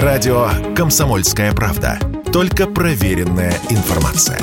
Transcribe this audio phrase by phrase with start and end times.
[0.00, 1.98] Радио «Комсомольская правда».
[2.32, 4.40] Только проверенная информация.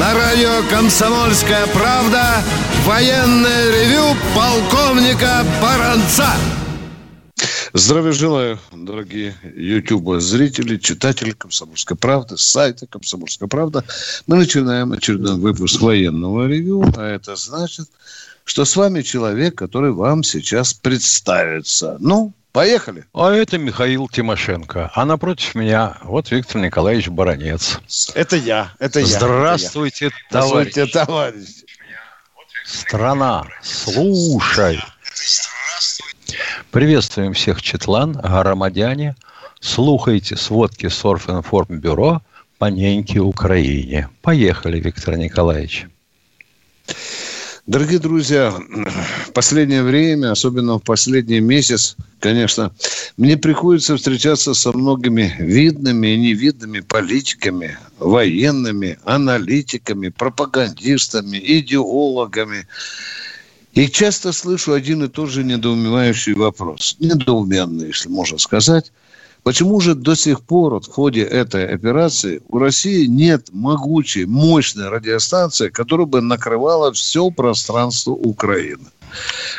[0.00, 2.42] На радио «Комсомольская правда»
[2.84, 6.30] военное ревю полковника Баранца.
[7.74, 13.84] Здравия желаю, дорогие YouTube-зрители, читатели «Комсомольской правды», сайта «Комсомольская правда».
[14.26, 17.88] Мы начинаем очередной выпуск военного ревю, а это значит,
[18.44, 21.98] что с вами человек, который вам сейчас представится.
[22.00, 23.04] Ну, поехали.
[23.12, 24.90] А это Михаил Тимошенко.
[24.94, 27.80] А напротив меня вот Виктор Николаевич Баранец.
[28.14, 29.06] Это я, это я.
[29.06, 30.40] Здравствуйте, это я.
[30.40, 30.72] товарищ.
[30.72, 31.48] Здравствуйте, товарищ.
[32.64, 34.80] Страна, слушай.
[36.70, 39.16] Приветствуем всех четлан, громадяне.
[39.58, 42.20] Слухайте сводки Сорфинформбюро
[42.58, 44.10] по неньке Украине.
[44.20, 45.86] Поехали, Виктор Николаевич.
[47.66, 48.54] Дорогие друзья,
[49.32, 52.70] последнее время, особенно в последний месяц, конечно,
[53.16, 62.66] мне приходится встречаться со многими видными и невидными политиками, военными, аналитиками, пропагандистами, идеологами,
[63.72, 68.92] и часто слышу один и тот же недоумевающий вопрос, недоуменный, если можно сказать,
[69.42, 75.68] почему же до сих пор в ходе этой операции у России нет могучей, мощной радиостанции,
[75.68, 78.88] которая бы накрывала все пространство Украины,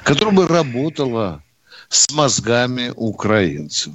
[0.03, 1.43] которая бы работала
[1.89, 3.93] с мозгами украинцев.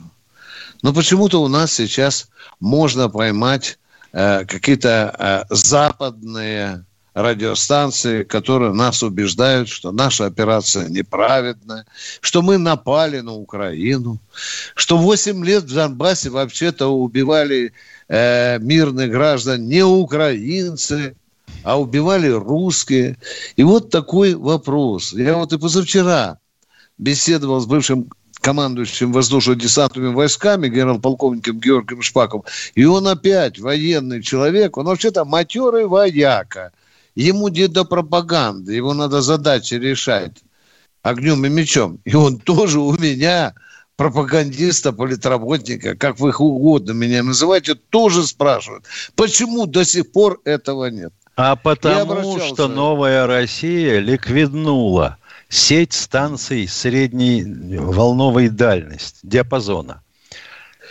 [0.83, 2.29] Но почему-то у нас сейчас
[2.61, 3.79] можно поймать
[4.12, 11.87] э, какие-то э, западные радиостанции, которые нас убеждают, что наша операция неправедная,
[12.20, 14.19] что мы напали на Украину,
[14.75, 17.73] что 8 лет в Донбассе вообще-то убивали
[18.09, 21.15] э, мирных граждан не украинцы,
[21.62, 23.17] а убивали русские.
[23.55, 25.12] И вот такой вопрос.
[25.12, 26.39] Я вот и позавчера
[26.98, 28.11] беседовал с бывшим
[28.41, 32.42] командующим воздушно-десантными войсками, генерал-полковником Георгием Шпаком,
[32.75, 36.73] и он опять военный человек, он вообще-то матерый вояка–
[37.14, 40.33] Ему не до пропаганды, его надо задачи решать
[41.02, 42.01] огнем и мечом.
[42.05, 43.55] И он тоже у меня,
[43.97, 50.86] пропагандиста, политработника, как вы их угодно меня называете, тоже спрашивают, почему до сих пор этого
[50.86, 51.13] нет.
[51.36, 57.45] А потому что новая Россия ликвиднула сеть станций средней
[57.79, 60.04] волновой дальности, диапазона.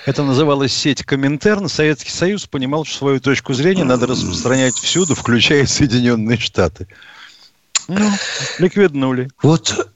[0.06, 1.70] Это называлось сеть Коминтерн.
[1.70, 6.88] Советский Союз понимал, что свою точку зрения надо распространять всюду, включая Соединенные Штаты.
[7.88, 8.10] Ну,
[8.60, 9.30] ликвиднули.
[9.42, 9.90] Вот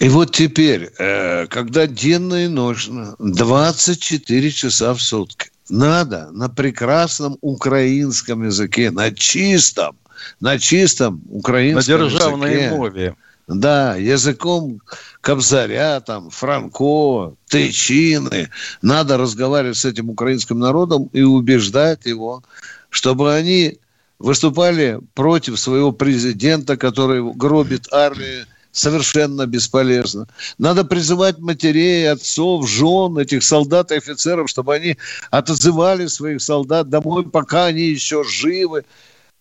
[0.00, 7.36] и вот теперь, э, когда денно и ночно, 24 часа в сутки, надо на прекрасном
[7.40, 9.96] украинском языке, на чистом,
[10.40, 11.96] на чистом украинском языке.
[11.96, 13.16] На державной языке, мове.
[13.48, 14.82] Да, языком
[15.22, 18.50] Кобзаря, там, Франко, Тычины.
[18.82, 22.42] Надо разговаривать с этим украинским народом и убеждать его,
[22.90, 23.78] чтобы они
[24.18, 30.28] выступали против своего президента, который гробит армию совершенно бесполезно.
[30.58, 34.98] Надо призывать матерей, отцов, жен этих солдат и офицеров, чтобы они
[35.30, 38.84] отзывали своих солдат домой, пока они еще живы.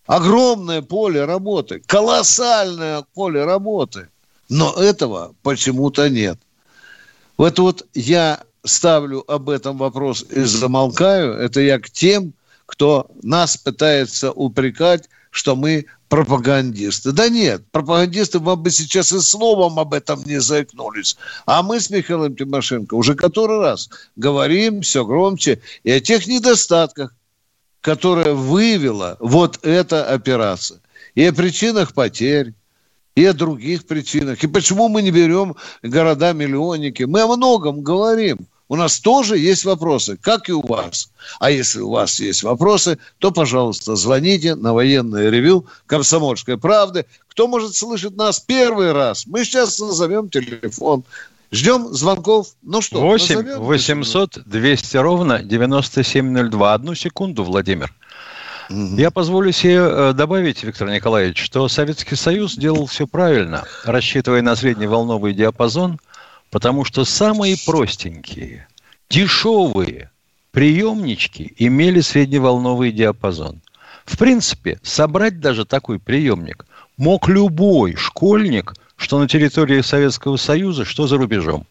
[0.07, 4.07] Огромное поле работы, колоссальное поле работы.
[4.49, 6.39] Но этого почему-то нет.
[7.37, 11.33] Вот вот я ставлю об этом вопрос и замолкаю.
[11.33, 12.33] Это я к тем,
[12.65, 17.11] кто нас пытается упрекать, что мы пропагандисты.
[17.11, 21.17] Да нет, пропагандисты вам бы сейчас и словом об этом не заикнулись.
[21.45, 27.13] А мы с Михаилом Тимошенко уже который раз говорим все громче и о тех недостатках,
[27.87, 30.81] которая выявила вот эта операция.
[31.15, 32.53] И о причинах потерь,
[33.15, 34.43] и о других причинах.
[34.43, 37.03] И почему мы не берем города-миллионники?
[37.03, 38.39] Мы о многом говорим.
[38.67, 41.09] У нас тоже есть вопросы, как и у вас.
[41.39, 47.05] А если у вас есть вопросы, то, пожалуйста, звоните на военное ревю «Комсомольской правды».
[47.29, 49.25] Кто может слышать нас первый раз?
[49.25, 51.05] Мы сейчас назовем телефон
[51.51, 52.47] Ждем звонков.
[52.61, 56.73] Ну что, 8 800 200 ровно 9702.
[56.73, 57.93] Одну секунду, Владимир.
[58.69, 58.97] Угу.
[58.97, 64.57] Я позволю себе э, добавить, Виктор Николаевич, что Советский Союз делал все правильно, рассчитывая на
[64.57, 65.99] средневолновый диапазон,
[66.51, 68.67] потому что самые простенькие,
[69.09, 70.11] дешевые
[70.51, 73.61] приемнички имели средневолновый диапазон.
[74.03, 76.65] В принципе, собрать даже такой приемник
[76.97, 81.65] мог любой школьник– что на территории Советского Союза, что за рубежом.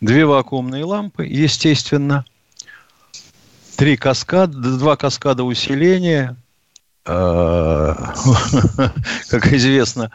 [0.00, 2.24] Две вакуумные лампы, естественно,
[3.76, 6.36] три каскада, два каскада усиления,
[7.04, 7.94] э,
[9.28, 10.10] как известно,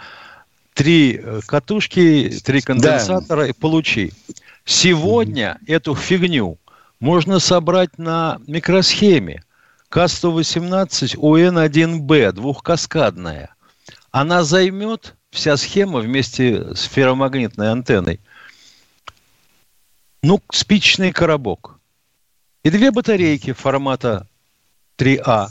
[0.74, 3.48] три катушки, три конденсатора да.
[3.48, 4.14] и получи.
[4.64, 6.58] Сегодня эту фигню
[7.00, 9.44] можно собрать на микросхеме
[9.92, 13.56] К118 УН1Б, двухкаскадная.
[14.12, 18.20] Она займет, вся схема вместе с ферромагнитной антенной,
[20.24, 21.80] ну, спичный коробок.
[22.64, 24.28] И две батарейки формата
[24.98, 25.48] 3А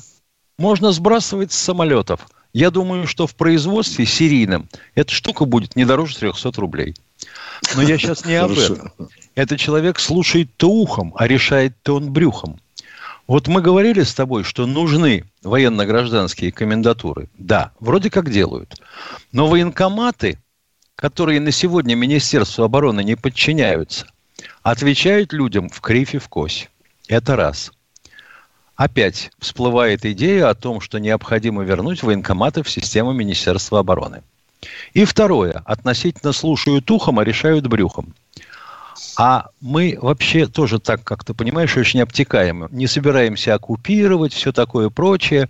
[0.59, 2.29] можно сбрасывать с самолетов.
[2.53, 6.95] Я думаю, что в производстве серийном эта штука будет не дороже 300 рублей.
[7.75, 8.93] Но я сейчас не об этом.
[9.35, 12.61] Этот человек слушает-то ухом, а решает-то он брюхом.
[13.27, 17.29] Вот мы говорили с тобой, что нужны военно-гражданские комендатуры.
[17.37, 18.81] Да, вроде как делают.
[19.33, 20.39] Но военкоматы,
[20.95, 24.07] которые на сегодня Министерству обороны не подчиняются,
[24.63, 26.69] отвечают людям в крифе в кось.
[27.09, 27.73] Это раз.
[28.77, 34.23] Опять всплывает идея о том, что необходимо вернуть военкоматы в систему Министерства обороны.
[34.93, 35.63] И второе.
[35.65, 38.15] Относительно слушают ухом, а решают брюхом.
[39.17, 42.69] А мы вообще тоже так, как ты понимаешь, очень обтекаемы.
[42.71, 45.49] Не собираемся оккупировать, все такое прочее.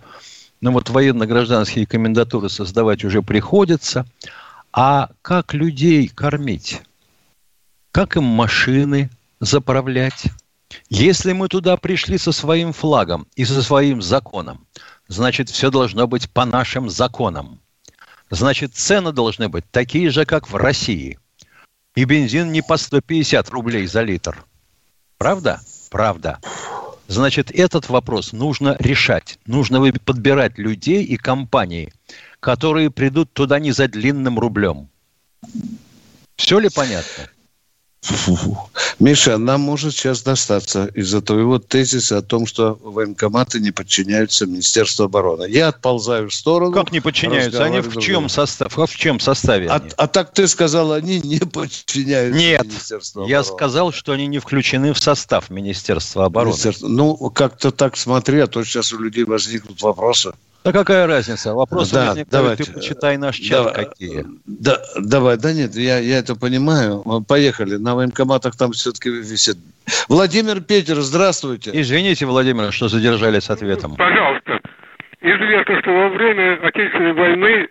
[0.61, 4.05] Но вот военно-гражданские комендатуры создавать уже приходится.
[4.73, 6.81] А как людей кормить?
[7.91, 9.09] Как им машины
[9.39, 10.25] заправлять?
[10.89, 14.65] Если мы туда пришли со своим флагом и со своим законом,
[15.07, 17.59] значит, все должно быть по нашим законам.
[18.29, 21.17] Значит, цены должны быть такие же, как в России.
[21.97, 24.45] И бензин не по 150 рублей за литр.
[25.17, 25.59] Правда?
[25.89, 26.37] Правда.
[27.07, 29.39] Значит, этот вопрос нужно решать.
[29.47, 31.91] Нужно подбирать людей и компании,
[32.39, 34.89] которые придут туда не за длинным рублем.
[36.35, 37.31] Все ли понятно?
[38.99, 45.05] Миша, нам может сейчас достаться из-за твоего тезиса о том, что военкоматы не подчиняются Министерству
[45.05, 45.45] обороны.
[45.49, 46.71] Я отползаю в сторону.
[46.71, 47.63] Как не подчиняются?
[47.63, 49.67] Они в чем, состав, в чем составе?
[49.69, 53.31] А, а так ты сказал, они не подчиняются Нет, Министерству обороны.
[53.31, 56.51] я сказал, что они не включены в состав Министерства обороны.
[56.51, 56.87] Министерство...
[56.87, 60.33] Ну, как-то так смотри, а то сейчас у людей возникнут вопросы.
[60.63, 61.53] Да какая разница?
[61.53, 62.63] Вопросы да, возникают, давайте.
[62.65, 64.25] ты почитай наш чат да, какие.
[64.45, 67.03] Да, давай, да нет, я, я это понимаю.
[67.27, 69.57] Поехали, на военкоматах там все-таки висит.
[70.09, 71.71] Владимир Петер, здравствуйте.
[71.73, 73.95] Извините, Владимир, что задержали с ответом.
[73.95, 74.59] Пожалуйста.
[75.21, 77.67] Известно, что во время Отечественной войны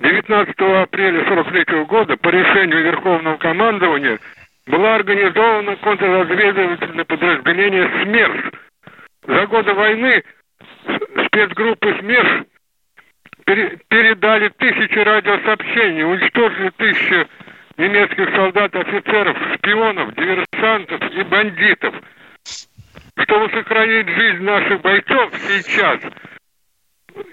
[0.00, 4.18] 19 апреля 43 года по решению Верховного командования
[4.66, 8.52] была организована контрразведывательное подразделение СМЕРС.
[9.26, 10.22] За годы войны
[11.26, 12.44] спецгруппы СМЕРШ
[13.88, 17.26] передали тысячи радиосообщений, уничтожили тысячи
[17.76, 21.94] немецких солдат, офицеров, шпионов, диверсантов и бандитов.
[23.18, 26.00] Чтобы сохранить жизнь наших бойцов сейчас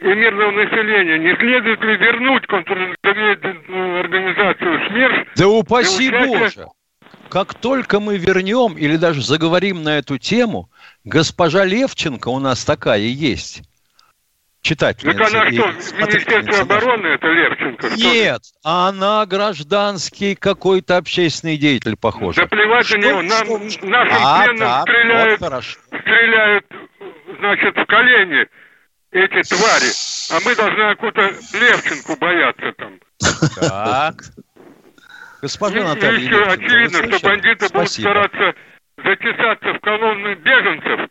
[0.01, 5.27] и мирного населения, не следует ли вернуть контрразведывательную организацию СМЕРШ?
[5.35, 6.39] Да упаси участие...
[6.39, 6.67] Боже!
[7.29, 10.69] Как только мы вернем или даже заговорим на эту тему,
[11.07, 13.63] госпожа Левченко у нас такая есть–
[14.67, 15.17] читательница.
[15.17, 17.89] Так она что, в Министерстве обороны это Левченко?
[17.95, 22.41] Нет, она гражданский какой-то общественный деятель, похоже.
[22.41, 23.47] Да плевать на него, нам,
[23.89, 25.63] нашим а, пленным так, стреляют, вот
[26.01, 26.65] стреляют,
[27.39, 28.47] значит, в колени
[29.11, 29.91] эти твари,
[30.31, 31.21] а мы должны какую-то
[31.57, 32.99] Левченку бояться там.
[33.55, 34.15] Так.
[35.41, 36.19] Госпожа Наталья.
[36.19, 38.09] И еще очевидно, что бандиты Спасибо.
[38.09, 38.59] будут стараться
[38.97, 41.09] затесаться в колонны беженцев.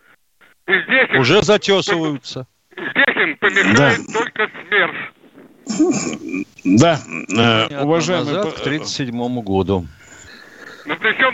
[0.67, 2.47] И здесь Уже затесываются.
[2.73, 4.13] Здесь им помешает да.
[4.13, 4.97] только смерть.
[6.65, 8.35] Да, э, уважаемый...
[8.35, 9.87] Назад, к 1937 году.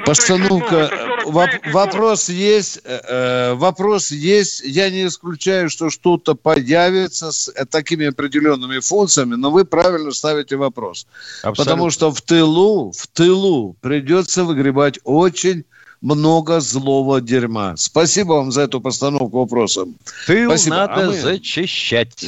[0.06, 0.90] Постановка.
[1.26, 2.80] Воп, вопрос есть.
[2.84, 4.62] Э, э, вопрос есть.
[4.64, 10.56] Я не исключаю, что что-то появится с э, такими определенными функциями, но вы правильно ставите
[10.56, 11.06] вопрос.
[11.42, 11.64] Абсолютно.
[11.64, 15.64] Потому что в тылу, в тылу придется выгребать очень
[16.02, 17.74] много злого дерьма.
[17.76, 19.86] Спасибо вам за эту постановку вопроса.
[20.26, 20.76] Тыл Спасибо.
[20.76, 21.12] надо а мы...
[21.12, 22.24] зачищать.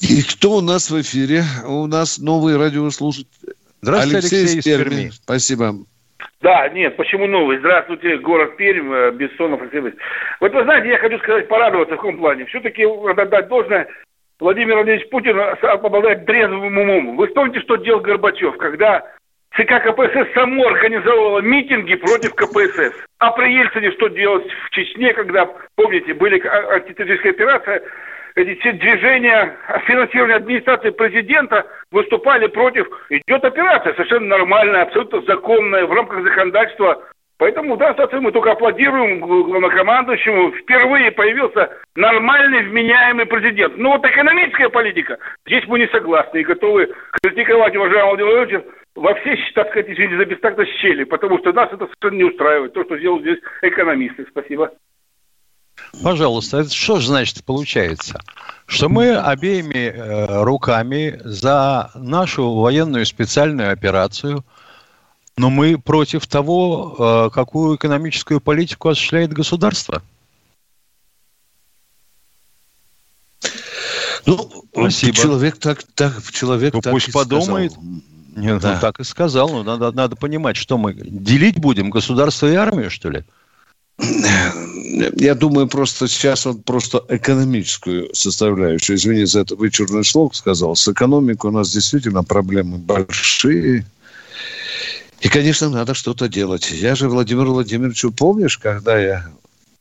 [0.00, 1.42] И кто у нас в эфире?
[1.66, 3.26] У нас новый радиослушатель.
[3.82, 4.84] Здравствуйте, Алексей, Алексей из Перми.
[4.84, 5.10] Перми.
[5.10, 5.74] Спасибо.
[6.40, 7.58] Да, нет, почему новый?
[7.58, 9.82] Здравствуйте, город Пермь, э, Бессонов, Алексей
[10.40, 12.46] Вот вы знаете, я хочу сказать, порадоваться в каком плане.
[12.46, 13.88] Все-таки надо дать должное,
[14.38, 17.16] Владимир Владимирович Путин обладает трезвым умом.
[17.16, 19.04] Вы вспомните, что делал Горбачев, когда
[19.56, 22.94] ЦК КПСС само организовывало митинги против КПСС.
[23.18, 27.82] А при Ельцине что делать в Чечне, когда, помните, были антитеррористическая операция,
[28.36, 32.86] эти все движения финансирования администрации президента выступали против.
[33.08, 37.02] Идет операция совершенно нормальная, абсолютно законная, в рамках законодательства
[37.40, 40.52] Поэтому данном случае мы только аплодируем главнокомандующему.
[40.60, 43.78] Впервые появился нормальный, вменяемый президент.
[43.78, 45.16] Но вот экономическая политика,
[45.46, 46.92] здесь мы не согласны и готовы
[47.22, 51.72] критиковать уважаемого Владимира Владимировича во все, так сказать, извините за бестактность щели, потому что нас
[51.72, 54.26] это совершенно не устраивает, то, что сделал здесь экономисты.
[54.28, 54.72] Спасибо.
[56.04, 58.20] Пожалуйста, это что же значит получается?
[58.66, 64.44] Что мы обеими э, руками за нашу военную специальную операцию–
[65.36, 70.02] но мы против того, э, какую экономическую политику осуществляет государство.
[74.26, 75.16] Ну, Спасибо.
[75.16, 77.72] человек так, так человек ну, так пусть подумает.
[77.72, 77.90] Сказал.
[78.36, 78.74] Нет, ну, да.
[78.74, 79.48] ну, так и сказал.
[79.48, 83.24] Ну, надо, надо понимать, что мы делить будем государство и армию, что ли?
[85.16, 90.88] Я думаю, просто сейчас он просто экономическую составляющую, извините за это вычурный слог сказал, с
[90.88, 93.84] экономикой у нас действительно проблемы большие.
[95.20, 96.70] И, конечно, надо что-то делать.
[96.70, 99.30] Я же Владимир Владимировичу, помнишь, когда я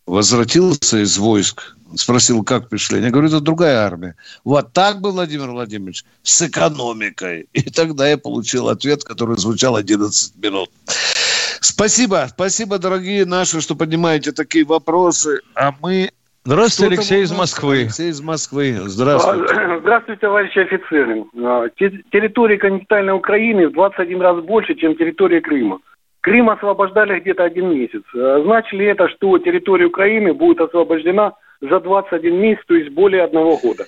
[0.06, 3.02] возвратился из войск, спросил, как пришли.
[3.02, 4.16] Я говорю, это другая армия.
[4.44, 7.48] Вот так был Владимир Владимирович, с экономикой.
[7.54, 10.70] И тогда я получил ответ, который звучал 11 минут.
[11.62, 15.42] Спасибо, спасибо, дорогие наши, что поднимаете такие вопросы.
[15.56, 16.12] А мы
[16.50, 17.82] Здравствуйте, Алексей из Москвы.
[17.82, 18.76] Алексей из Москвы.
[18.88, 19.54] Здравствуйте.
[19.54, 21.24] А, здравствуйте, товарищи офицеры.
[21.36, 25.78] А, территория континентальной Украины в 21 раз больше, чем территория Крыма.
[26.22, 28.02] Крым освобождали где-то один месяц.
[28.16, 33.26] А, значит ли это, что территория Украины будет освобождена за 21 месяц, то есть более
[33.26, 33.86] одного года?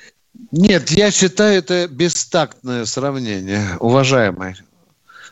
[0.51, 4.53] Нет, я считаю это бестактное сравнение, уважаемый.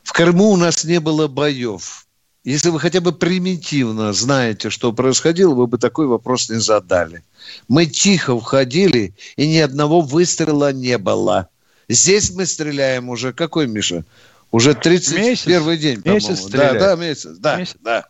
[0.02, 2.08] В Крыму у нас не было боев.
[2.46, 7.24] Если вы хотя бы примитивно знаете, что происходило, вы бы такой вопрос не задали.
[7.68, 11.50] Мы тихо входили, и ни одного выстрела не было.
[11.90, 14.06] Здесь мы стреляем уже, какой, Миша?
[14.52, 16.30] Уже 31 месяц, день, по-моему.
[16.30, 16.80] Месяц стреляет.
[16.80, 17.38] Да, да, месяц.
[17.38, 17.76] Да, месяц.
[17.82, 18.06] да.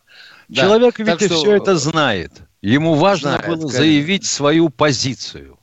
[0.54, 1.04] Человек да.
[1.04, 2.32] ведь так все это знает.
[2.62, 3.78] Ему важно знает, было конечно.
[3.78, 5.58] заявить свою позицию.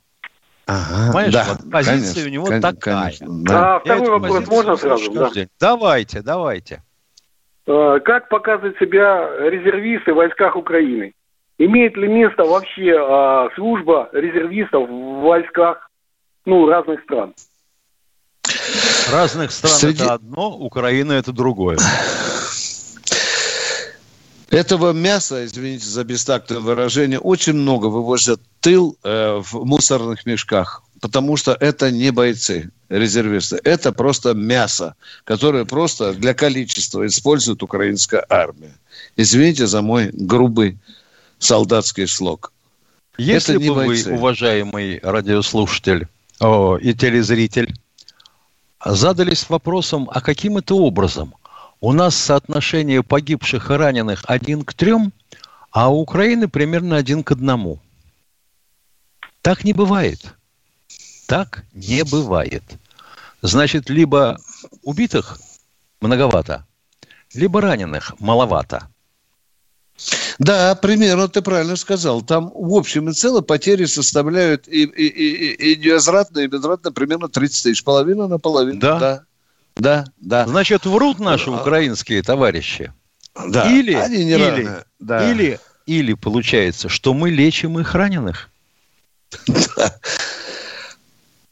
[0.65, 3.03] Ага, Понимаешь, да, вот позиция конечно, у него конечно, такая.
[3.03, 3.75] Конечно, да.
[3.75, 5.11] А второй вопрос можно сразу?
[5.13, 5.31] Да.
[5.59, 6.83] Давайте, давайте.
[7.67, 11.13] Э, как показывают себя резервисты в войсках Украины?
[11.59, 15.89] Имеет ли место вообще а, служба резервистов в войсках
[16.45, 17.33] ну, разных стран?
[19.11, 20.03] Разных стран Среди...
[20.03, 21.77] это одно, Украина это другое.
[24.51, 31.37] Этого мяса, извините за бестактное выражение, очень много вывозят тыл э, в мусорных мешках потому
[31.37, 33.59] что это не бойцы, резервисты.
[33.63, 38.75] Это просто мясо, которое просто для количества использует украинская армия.
[39.15, 40.77] Извините за мой грубый
[41.39, 42.51] солдатский слог.
[43.17, 44.11] Если это не бы бойцы.
[44.11, 46.07] вы, уважаемый радиослушатель
[46.39, 47.75] о, и телезритель,
[48.83, 51.33] задались вопросом, а каким это образом?
[51.79, 55.13] У нас соотношение погибших и раненых один к трем,
[55.71, 57.79] а у Украины примерно один к одному.
[59.41, 60.36] Так не бывает.
[61.27, 62.63] Так не бывает.
[63.41, 64.39] Значит, либо
[64.81, 65.37] убитых
[66.01, 66.65] многовато,
[67.33, 68.89] либо раненых маловато.
[70.39, 72.21] Да, примерно ты правильно сказал.
[72.21, 77.29] Там в общем и целом потери составляют и, и, и, и неозвратно, и безвратно примерно
[77.29, 77.83] 30 тысяч.
[77.83, 78.79] Половина на половину.
[78.79, 78.99] Да.
[78.99, 79.23] да.
[79.75, 80.47] Да, да.
[80.47, 82.93] Значит, врут наши а, украинские товарищи.
[83.47, 83.71] Да.
[83.71, 84.69] Или, Они не или.
[84.99, 85.29] Да.
[85.29, 88.49] или, или получается, что мы лечим их раненых.
[89.47, 89.99] Да.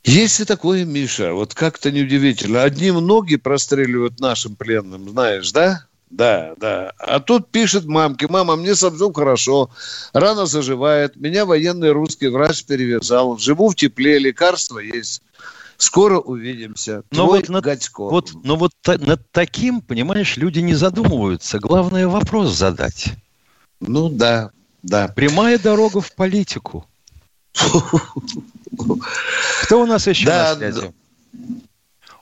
[0.06, 2.62] Есть и такое, Миша, вот как-то неудивительно.
[2.62, 5.88] Одним ноги простреливают нашим пленным, знаешь, да?
[6.12, 6.94] Да, да.
[7.00, 9.72] А тут пишет мамке, мама, мне совсем хорошо,
[10.14, 15.24] рана заживает, меня военный русский врач перевязал, живу в тепле, лекарства есть.
[15.78, 17.02] Скоро увидимся.
[17.12, 21.60] Но Твой вот, над, вот, но вот та, над таким, понимаешь, люди не задумываются.
[21.60, 23.08] Главное вопрос задать.
[23.82, 24.52] Ну да,
[24.84, 25.10] да.
[25.10, 26.86] Прямая дорога в политику.
[29.64, 30.94] Кто у нас еще да, на связи?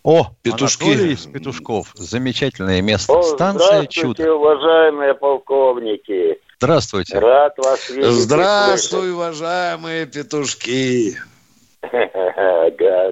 [0.04, 0.84] О, Петушки.
[0.84, 1.92] Анатолий из Петушков.
[1.96, 3.14] Замечательное место.
[3.14, 4.36] О, Станция Чудо.
[4.36, 6.40] уважаемые полковники.
[6.58, 7.20] Здравствуйте.
[7.20, 8.12] Рад вас видеть.
[8.12, 11.18] Здравствуй, уважаемые петушки.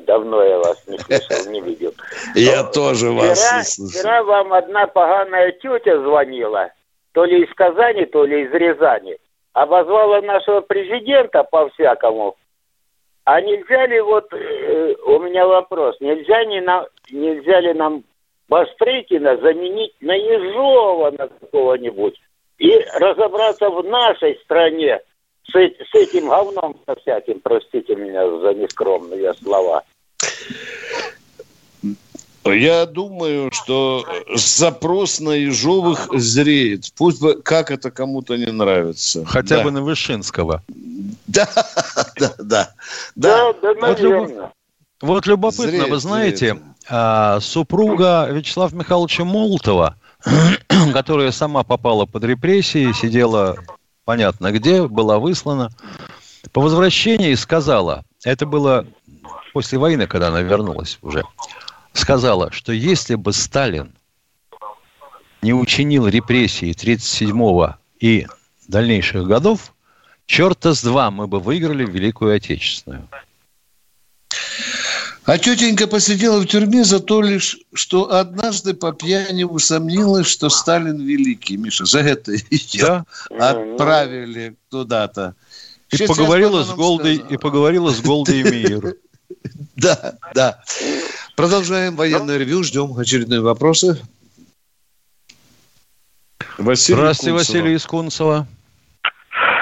[0.08, 1.94] Давно я вас не слышал, не видел.
[2.36, 4.00] Я тоже вас не слышал.
[4.00, 6.70] Вчера вам одна поганая тетя звонила,
[7.12, 9.18] то ли из Казани, то ли из Рязани.
[9.54, 12.36] Обозвала нашего президента по-всякому.
[13.26, 18.04] А нельзя ли вот, э, у меня вопрос, нельзя, ли нам, нельзя ли нам
[18.48, 22.20] Бастрыкина заменить на Ежова на какого-нибудь
[22.58, 25.00] и разобраться в нашей стране
[25.48, 29.84] с, с этим говном со всяким, простите меня за нескромные слова.
[32.44, 36.92] Я думаю, что запрос на Ежовых зреет.
[36.98, 39.24] Пусть бы, как это кому-то не нравится.
[39.26, 39.64] Хотя да.
[39.64, 40.64] бы на Вышинского.
[41.28, 41.48] Да,
[42.18, 42.74] да, да.
[43.16, 44.32] Да, да, вот, люб...
[45.02, 46.58] вот любопытно, зреет, вы знаете,
[46.90, 49.96] а, супруга Вячеслава Михайловича Молотова,
[50.94, 53.58] которая сама попала под репрессии, сидела
[54.06, 55.70] понятно где, была выслана,
[56.52, 58.86] по возвращении сказала, это было
[59.54, 61.24] после войны, когда она вернулась уже,
[61.94, 63.94] сказала, что если бы Сталин
[65.42, 68.28] не учинил репрессии 37-го и
[68.68, 69.74] дальнейших годов,
[70.26, 73.08] черта с два мы бы выиграли Великую Отечественную.
[75.24, 81.00] А тетенька посидела в тюрьме за то лишь, что однажды по пьяни усомнилась, что Сталин
[81.00, 81.58] великий.
[81.58, 83.52] Миша, за это ее да?
[83.52, 85.36] отправили туда-то.
[85.92, 88.96] И поговорила, с Голдой, и поговорила с Голдой Мир.
[89.76, 90.60] Да, да.
[91.36, 94.02] Продолжаем военное ревю, ждем очередные вопросы.
[96.58, 97.58] Василий Здравствуйте, Кунцева.
[97.58, 98.48] Василий из Кунцева.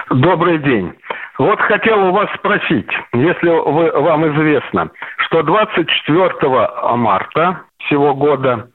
[0.10, 0.94] Добрый день.
[1.38, 4.90] Вот хотел у вас спросить, если вы, вам известно,
[5.26, 8.68] что 24 марта всего года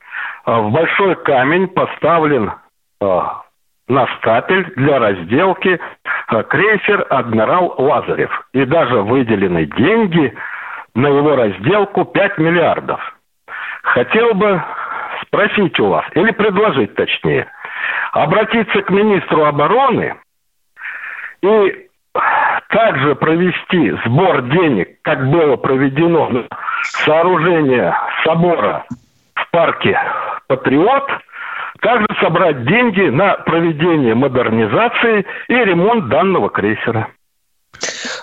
[0.46, 2.52] э, в Большой камень поставлен
[3.02, 3.20] э,
[3.88, 8.30] на стапель для разделки э, крейсер «Адмирал Лазарев».
[8.54, 10.34] И даже выделены деньги
[10.94, 13.00] на его разделку 5 миллиардов.
[13.82, 14.62] Хотел бы
[15.22, 17.46] спросить у вас, или предложить точнее,
[18.12, 20.14] обратиться к министру обороны
[21.42, 21.88] и
[22.68, 26.44] также провести сбор денег, как было проведено на
[26.82, 28.84] сооружение собора
[29.34, 29.98] в парке
[30.48, 31.10] «Патриот»,
[31.80, 37.08] также собрать деньги на проведение модернизации и ремонт данного крейсера.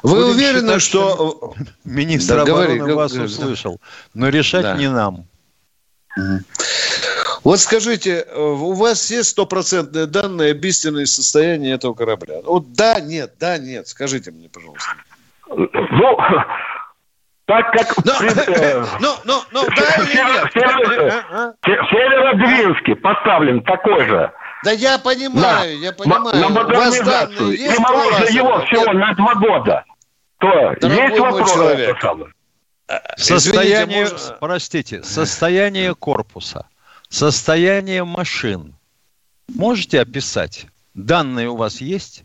[0.03, 1.53] Вы Будем уверены, считать, что...
[1.83, 3.79] Министр да, обороны говори, вас говори, услышал,
[4.13, 4.75] но решать да.
[4.75, 5.25] не нам.
[7.43, 12.41] Вот скажите, у вас есть стопроцентные данные об истинном состоянии этого корабля?
[12.43, 13.87] Вот да, нет, да, нет.
[13.87, 14.91] Скажите мне, пожалуйста.
[15.47, 15.67] Ну,
[17.45, 17.87] так как...
[18.05, 18.13] Ну,
[18.53, 19.83] э, ну, ну, ну, да
[20.43, 20.53] В
[21.89, 24.31] Северодвинске поставлен такой же.
[24.63, 26.35] Да я понимаю, я понимаю.
[26.35, 27.53] На модернизацию.
[27.53, 29.85] И моложе его всего на два года.
[30.39, 31.57] То есть вопрос.
[33.15, 34.07] Состояние,
[34.39, 36.67] простите, состояние корпуса
[37.11, 38.73] Состояние машин.
[39.53, 40.67] Можете описать?
[40.93, 42.23] Данные у вас есть?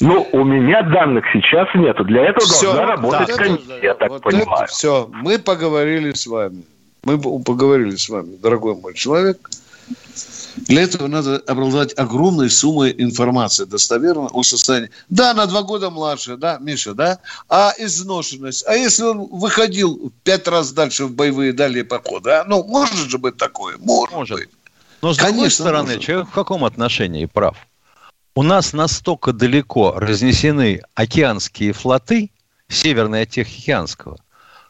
[0.00, 2.04] Ну, у меня данных сейчас нету.
[2.04, 4.64] Для этого все, должна работать да, комиссия, я так вот понимаю.
[4.64, 6.64] Это, все, мы поговорили с вами.
[7.04, 9.48] Мы поговорили с вами, дорогой мой человек.
[10.56, 14.90] Для этого надо обладать огромной суммой информации достоверно о состоянии.
[15.08, 17.18] Да, на два года младше, да, Миша, да?
[17.48, 18.64] А изношенность?
[18.66, 22.30] А если он выходил пять раз дальше в боевые дальние походы?
[22.30, 22.44] А?
[22.44, 23.76] Ну, может же быть такое?
[23.78, 24.38] Может, может.
[24.38, 24.48] быть.
[25.02, 26.02] Но с Конечно, другой стороны, может.
[26.02, 27.56] человек в каком отношении прав?
[28.36, 32.30] У нас настолько далеко разнесены океанские флоты,
[32.68, 34.18] северный от Тихоокеанского,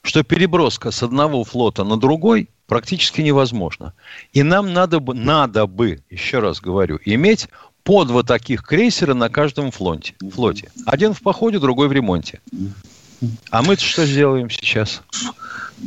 [0.02, 3.94] что переброска с одного флота на другой практически невозможно.
[4.32, 7.48] И нам надо бы, надо бы, еще раз говорю, иметь
[7.82, 10.14] по два таких крейсера на каждом флоте.
[10.32, 10.70] флоте.
[10.86, 12.40] Один в походе, другой в ремонте.
[13.50, 15.02] А мы что сделаем сейчас?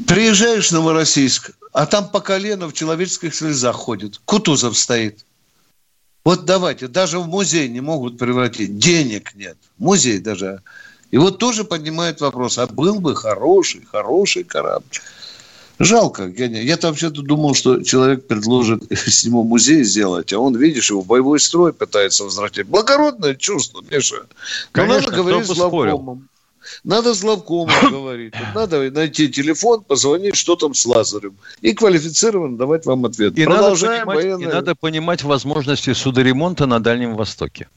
[0.08, 4.22] Приезжаешь в Новороссийск, а там по колено в человеческих слезах ходит.
[4.26, 5.26] Кутузов стоит.
[6.24, 8.78] Вот давайте, даже в музей не могут превратить.
[8.78, 9.58] Денег нет.
[9.78, 10.62] Музей даже.
[11.10, 14.86] И вот тоже поднимает вопрос, а был бы хороший, хороший корабль.
[15.80, 16.34] Жалко.
[16.36, 21.04] Я, я-то вообще-то думал, что человек предложит с него музей сделать, а он, видишь, его
[21.04, 22.68] боевой строй пытается возвратить.
[22.68, 24.16] Благородное чувство, Миша.
[24.16, 24.26] Но
[24.72, 26.28] Конечно, надо говорить с главкомом.
[26.84, 28.34] Надо с главкомом говорить.
[28.54, 31.38] Надо найти телефон, позвонить, что там с Лазарем.
[31.62, 33.38] И квалифицированно давать вам ответ.
[33.38, 34.48] И, надо понимать, военное...
[34.48, 37.70] и надо понимать возможности судоремонта на Дальнем Востоке.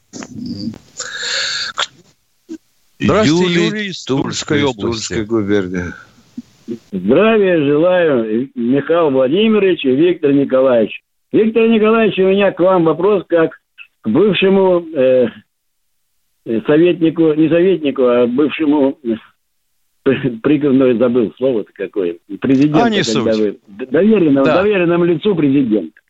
[2.98, 5.08] Здравствуйте, Юрий, Юрий из Тульской, Тульской области.
[5.08, 5.92] Тульской губернии.
[6.92, 11.00] Здравия желаю, Михаил Владимирович и Виктор Николаевич.
[11.32, 13.60] Виктор Николаевич, у меня к вам вопрос как
[14.02, 15.28] к бывшему э,
[16.66, 18.98] советнику, не советнику, а бывшему
[20.42, 22.16] приказной забыл слово-то какое.
[22.40, 24.62] Президент, а, не когда вы доверенному, да.
[24.62, 26.00] доверенному лицу президента.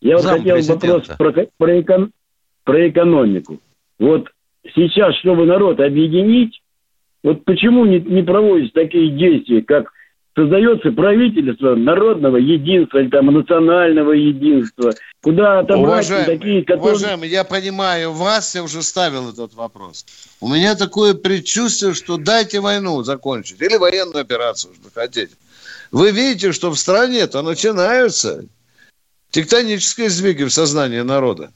[0.00, 2.10] Я вот хотел вопрос про, про, экон,
[2.64, 3.58] про экономику.
[3.98, 4.28] Вот
[4.74, 6.60] сейчас, чтобы народ объединить,
[7.22, 9.90] вот почему не, не проводятся такие действия, как
[10.36, 16.94] создается правительство народного единства или там национального единства, куда отобрать уважаемый, такие, которые...
[16.94, 20.06] Уважаемый, я понимаю вас, я уже ставил этот вопрос.
[20.40, 25.34] У меня такое предчувствие, что дайте войну закончить, или военную операцию, что хотите.
[25.90, 28.44] Вы видите, что в стране-то начинаются
[29.30, 31.50] тектонические сдвиги в сознании народа.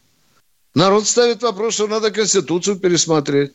[0.74, 3.52] Народ ставит вопрос, что надо Конституцию пересмотреть.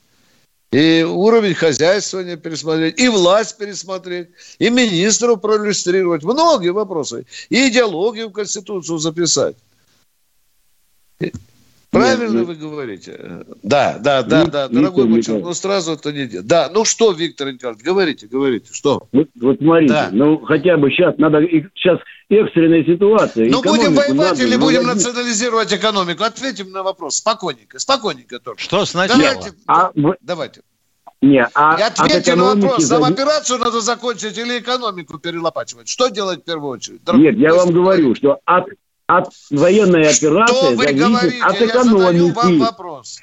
[0.71, 4.29] И уровень хозяйствования пересмотреть, и власть пересмотреть,
[4.60, 6.23] и министров проиллюстрировать.
[6.23, 7.25] Многие вопросы.
[7.49, 9.55] И идеологию в Конституцию записать.
[11.91, 13.45] Правильно Нет, вы говорите.
[13.63, 16.45] Да, да, да, Нет, да, дорогой мой человек, но сразу это не делать.
[16.45, 19.08] Да, ну что, Виктор Николаевич, говорите, говорите, что?
[19.12, 20.10] Вот, вот смотрите, да.
[20.12, 21.99] ну хотя бы сейчас надо, сейчас
[22.30, 23.49] экстренная ситуация.
[23.49, 25.08] Ну будем воевать надо, или будем наводить...
[25.08, 26.23] национализировать экономику?
[26.23, 28.62] Ответим на вопрос, спокойненько, спокойненько только.
[28.62, 29.19] Что сначала?
[29.19, 30.62] Давайте, а, давайте.
[31.21, 35.89] Не, а И ответьте на вопрос, нам операцию надо закончить или экономику перелопачивать?
[35.89, 37.04] Что делать в первую очередь?
[37.04, 38.65] Дорогой, Нет, я вам говорю, что от
[39.10, 41.41] от военной операции Что вы зависит говорите?
[41.41, 42.28] от экономики.
[42.28, 43.19] Я вам вопрос.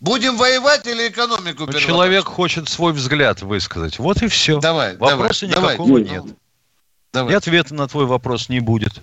[0.00, 3.98] Будем воевать или экономику ну, Человек хочет свой взгляд высказать.
[3.98, 4.58] Вот и все.
[4.58, 6.12] Давай, Вопроса давай, никакого давай.
[6.12, 6.24] нет.
[7.12, 7.32] Давай.
[7.32, 9.02] И ответа на твой вопрос не будет.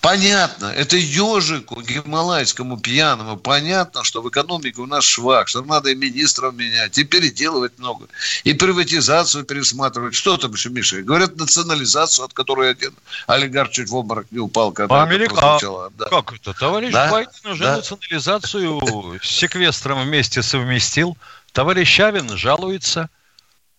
[0.00, 5.94] Понятно, это ежику гималайскому пьяному понятно, что в экономике у нас швах, что надо и
[5.94, 8.06] министров менять, и переделывать много,
[8.44, 10.14] и приватизацию пересматривать.
[10.14, 11.02] Что там еще, Миша?
[11.02, 12.94] Говорят, национализацию, от которой один
[13.26, 15.34] олигарх чуть в обморок не упал, когда Америка...
[15.34, 15.92] это прозвучало.
[15.98, 16.06] Да.
[16.06, 16.54] Как это?
[16.54, 17.10] Товарищ да?
[17.10, 17.76] Байден уже да?
[17.76, 21.18] национализацию с секвестром вместе совместил.
[21.52, 23.10] Товарищ Щавин жалуется,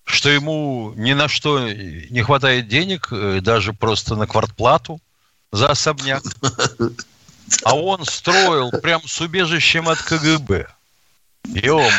[0.04, 5.00] что ему ни на что не хватает денег, э, даже просто на квартплату
[5.52, 6.24] за особняк.
[7.64, 10.68] А он строил прям с убежищем от КГБ.
[11.44, 11.92] Ё-моё.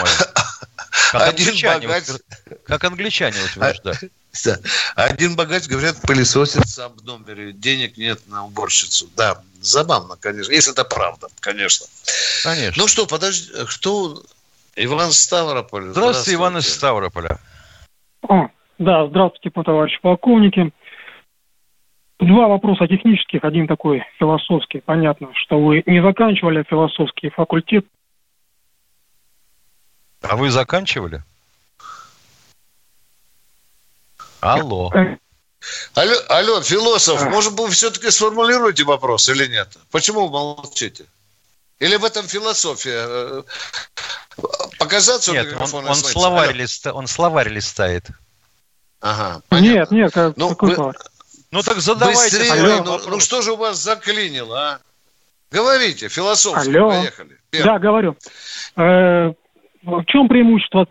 [1.10, 2.04] Как Один англичане, богач...
[2.64, 4.10] как англичане утверждают.
[4.94, 7.52] Один богач, говорят, пылесосит сам в номере.
[7.52, 9.10] Денег нет на уборщицу.
[9.14, 10.52] Да, забавно, конечно.
[10.52, 11.86] Если это правда, конечно.
[12.42, 12.82] Конечно.
[12.82, 14.22] Ну что, подожди, кто...
[14.74, 15.90] Иван Ставрополь.
[15.90, 16.34] Здравствуйте, здравствуйте.
[16.34, 17.38] Иван из Ставрополя.
[18.22, 20.72] О, да, здравствуйте, товарищ полковники.
[22.22, 24.80] Два вопроса технических, один такой философский.
[24.80, 27.84] Понятно, что вы не заканчивали философский факультет.
[30.22, 31.24] А вы заканчивали?
[34.40, 34.92] Алло.
[35.94, 37.28] Алло, алло философ, а.
[37.28, 39.76] может быть, вы все-таки сформулируете вопрос или нет?
[39.90, 41.06] Почему вы молчите?
[41.80, 43.04] Или в этом философия?
[43.04, 43.42] Э,
[44.78, 48.06] показаться нет, он, он, словарь листа, он словарь листает.
[49.00, 49.78] Ага, понятно.
[49.78, 50.96] Нет, нет, как, ну, какой вы, словарь?
[51.52, 52.38] Ну так задавайте.
[52.38, 54.80] Быстрее, ну, ну что же у вас заклинило, а?
[55.50, 56.88] Говорите, философски, Алло.
[56.88, 57.38] поехали.
[57.50, 57.64] Первый.
[57.66, 58.16] Да, говорю.
[58.76, 59.32] Э,
[59.82, 60.88] в чем преимущество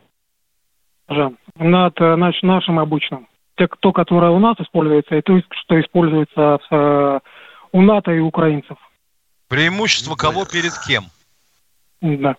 [1.08, 3.28] над значит, нашим обычным?
[3.58, 7.20] Те, то, которое у нас используется, и то, что используется с, э,
[7.72, 8.78] у НАТО и украинцев.
[9.48, 11.06] Преимущество кого перед кем?
[12.02, 12.36] Да.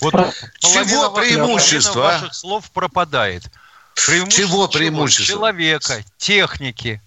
[0.00, 0.12] Вот
[0.58, 2.08] Чего преимущество?
[2.08, 2.12] А?
[2.12, 3.44] ваших слов пропадает.
[3.96, 5.34] Преимущество чего преимущество?
[5.34, 7.00] Человека, техники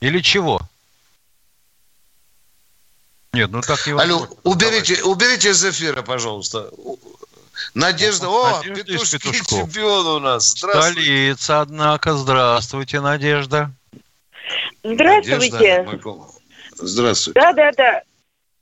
[0.00, 0.60] или чего?
[3.32, 5.12] Нет, ну так не Алло, уберите, Давай.
[5.12, 6.70] уберите из эфира, пожалуйста.
[7.74, 10.54] Надежда, о, Надежда петушки чемпион у нас.
[10.56, 11.02] Здравствуйте.
[11.02, 12.14] Столица, однако.
[12.14, 13.70] Здравствуйте, Надежда.
[14.82, 15.82] Здравствуйте.
[15.82, 16.16] Надежда,
[16.76, 17.40] Здравствуйте.
[17.40, 18.02] Да, да, да.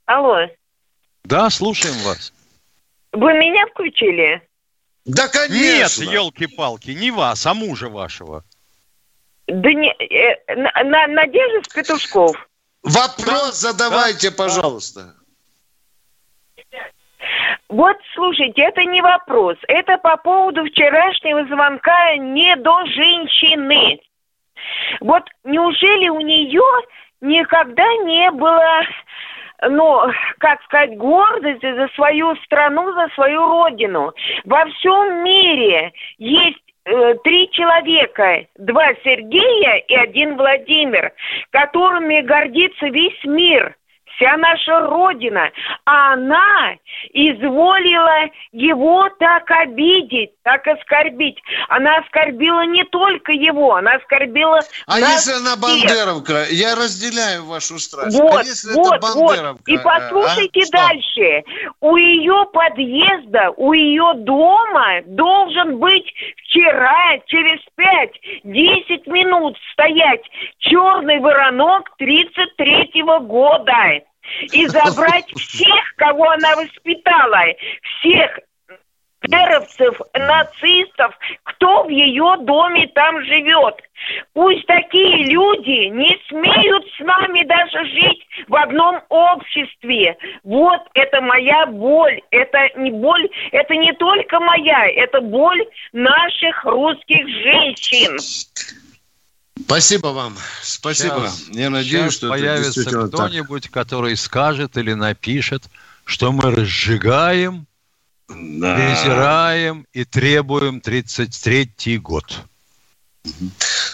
[0.05, 0.47] Алло.
[1.23, 2.33] Да, слушаем вас.
[3.13, 4.41] Вы меня включили?
[5.07, 6.03] Да, конечно.
[6.03, 8.43] Нет, елки-палки, не вас, а мужа вашего.
[9.47, 12.35] Да не, э, на, на, Надежда с Петушков.
[12.83, 15.15] Вопрос да, задавайте, да, пожалуйста.
[17.69, 19.57] Вот, слушайте, это не вопрос.
[19.69, 24.01] Это по поводу вчерашнего звонка не до женщины.
[24.99, 26.63] Вот неужели у нее
[27.21, 28.81] никогда не было
[29.61, 30.01] ну,
[30.39, 34.13] как сказать, гордости за свою страну, за свою родину.
[34.45, 41.11] Во всем мире есть э, три человека, два Сергея и один Владимир,
[41.51, 43.75] которыми гордится весь мир
[44.17, 45.51] вся наша Родина,
[45.85, 46.75] а она
[47.13, 51.37] изволила его так обидеть, так оскорбить.
[51.67, 56.45] Она оскорбила не только его, она оскорбила А если она бандеровка?
[56.49, 58.17] Я разделяю вашу страсть.
[58.17, 59.59] Вот, а если вот, это вот.
[59.67, 60.77] И послушайте а?
[60.77, 61.43] дальше.
[61.81, 70.21] У ее подъезда, у ее дома должен быть вчера, через пять-десять минут стоять
[70.59, 74.01] черный воронок 33-го года
[74.53, 77.43] и забрать всех, кого она воспитала,
[77.99, 78.39] всех
[79.31, 83.75] эровцев, нацистов, кто в ее доме там живет.
[84.33, 90.17] Пусть такие люди не смеют с нами даже жить в одном обществе.
[90.43, 92.21] Вот это моя боль.
[92.31, 98.17] Это не боль, это не только моя, это боль наших русских женщин.
[99.65, 100.37] Спасибо вам.
[100.61, 101.27] Спасибо.
[101.27, 105.63] Сейчас, Я надеюсь, что появится кто-нибудь, который скажет или напишет,
[106.05, 107.65] что мы разжигаем,
[108.29, 108.75] да.
[108.75, 112.43] презираем и требуем 33-й год.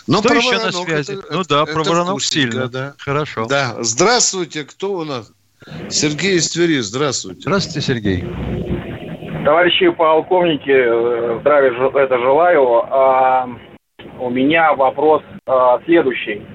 [0.07, 1.13] Но Кто еще на связи?
[1.19, 2.67] Это, ну да, про Воронок сильно.
[2.67, 2.93] Да.
[2.97, 3.45] Хорошо.
[3.47, 3.75] Да.
[3.79, 5.31] Здравствуйте, кто у нас?
[5.89, 7.41] Сергей из Твери, здравствуйте.
[7.41, 8.23] Здравствуйте, Сергей.
[9.45, 12.83] Товарищи полковники, э, здравия это желаю.
[12.93, 13.49] А,
[14.19, 16.45] у меня вопрос а, следующий.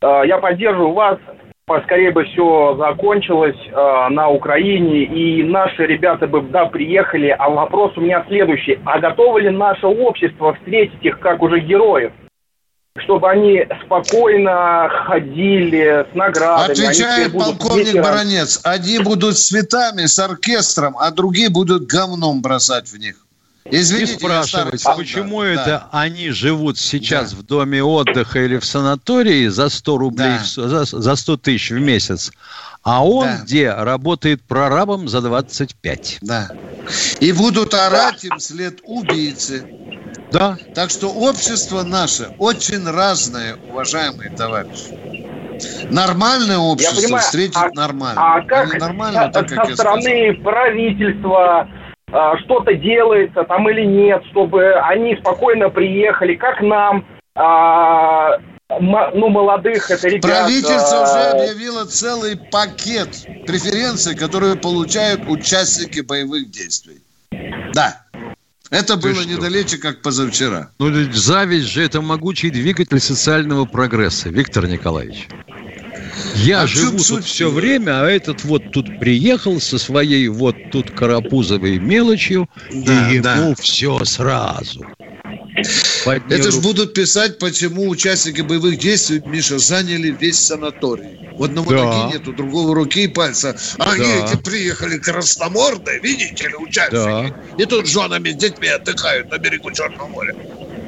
[0.00, 1.18] А, я поддерживаю вас
[1.66, 7.28] поскорее бы все закончилось э, на Украине, и наши ребята бы, да, приехали.
[7.38, 8.78] А вопрос у меня следующий.
[8.84, 12.12] А готово ли наше общество встретить их как уже героев?
[12.98, 16.72] Чтобы они спокойно ходили с наградами.
[16.72, 18.04] Отвечает полковник ветеран...
[18.04, 18.60] Баранец.
[18.64, 23.14] Одни будут цветами с оркестром, а другие будут говном бросать в них.
[23.64, 25.88] Извините, и спрашивать, почему да, это да.
[25.92, 27.38] они живут сейчас да.
[27.38, 30.68] в доме отдыха или в санатории за 100 рублей, да.
[30.68, 32.32] за, за 100 тысяч в месяц,
[32.82, 33.40] а он да.
[33.42, 36.18] где работает прорабом за 25.
[36.22, 36.48] Да.
[37.20, 39.66] И будут орать им след убийцы.
[40.32, 40.56] Да.
[40.74, 44.98] Так что общество наше очень разное, уважаемые товарищи.
[45.90, 48.20] Нормальное общество понимаю, встретит а, нормально.
[48.36, 51.68] А как, нормально, а, так, как со стороны правительства, а,
[52.42, 58.38] что-то делается там или нет, чтобы они спокойно приехали, как нам, а,
[58.78, 60.22] ну, молодых, это ребят...
[60.22, 61.02] Правительство а...
[61.02, 67.00] уже объявило целый пакет преференций, которые получают участники боевых действий.
[67.74, 68.02] Да.
[68.70, 69.28] Это Ты было что?
[69.28, 70.70] недалече, как позавчера.
[70.78, 75.28] Ну, зависть же это могучий двигатель социального прогресса, Виктор Николаевич.
[76.36, 77.24] Я а живу тут суть...
[77.24, 83.16] все время, а этот вот тут приехал со своей вот тут карапузовой мелочью, да, и
[83.16, 83.54] ему да.
[83.58, 84.84] все сразу.
[86.04, 86.40] Поднеру...
[86.40, 91.18] Это ж будут писать, почему участники боевых действий, Миша, заняли весь санаторий.
[91.32, 91.84] У одного да.
[91.84, 93.56] ноги нету, другого руки и пальца.
[93.78, 94.26] А они да.
[94.26, 96.94] эти приехали красномордые, видите ли, участники.
[96.94, 97.34] Да.
[97.58, 100.34] И тут с женами, с детьми отдыхают на берегу Черного моря.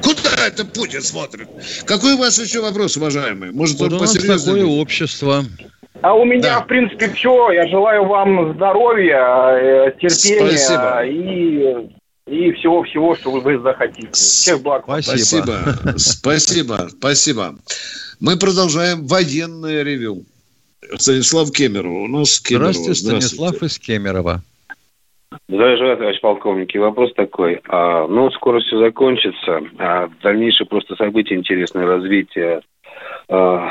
[0.03, 1.47] Куда это Путин смотрит?
[1.85, 3.51] Какой у вас еще вопрос, уважаемый?
[3.51, 4.13] Может, вот он у нас
[4.43, 5.45] такое общество.
[6.01, 6.61] А у меня, да.
[6.61, 7.51] в принципе, все.
[7.51, 11.05] Я желаю вам здоровья, э, терпения Спасибо.
[11.05, 11.89] и
[12.25, 14.09] и всего-всего, что вы захотите.
[14.11, 14.83] Всех благ.
[14.83, 15.77] Спасибо.
[15.97, 16.89] Спасибо.
[16.97, 17.55] Спасибо.
[18.19, 20.25] Мы продолжаем военное ревю.
[20.97, 21.91] Станислав Кемеров.
[21.91, 22.73] У нас Кемерова.
[22.73, 24.41] Здравствуйте, Станислав из Кемерово.
[25.47, 26.73] Здравия товарищ полковник.
[26.73, 27.61] И вопрос такой.
[27.67, 29.61] А, ну, скоро все закончится.
[29.77, 32.61] А дальнейшее просто событие, интересное развитие.
[33.29, 33.69] А,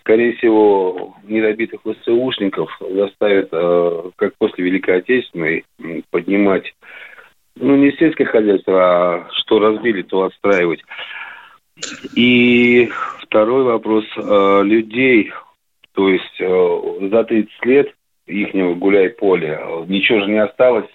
[0.00, 5.64] скорее всего, недобитых ВСУшников заставят, а, как после Великой Отечественной,
[6.10, 6.74] поднимать,
[7.56, 10.80] ну, не сельское хозяйство, а что разбили, то отстраивать.
[12.14, 14.04] И второй вопрос.
[14.16, 15.32] А, людей,
[15.92, 17.94] то есть а, за 30 лет
[18.28, 19.84] ихнего гуляй-поля.
[19.86, 20.90] Ничего же не осталось.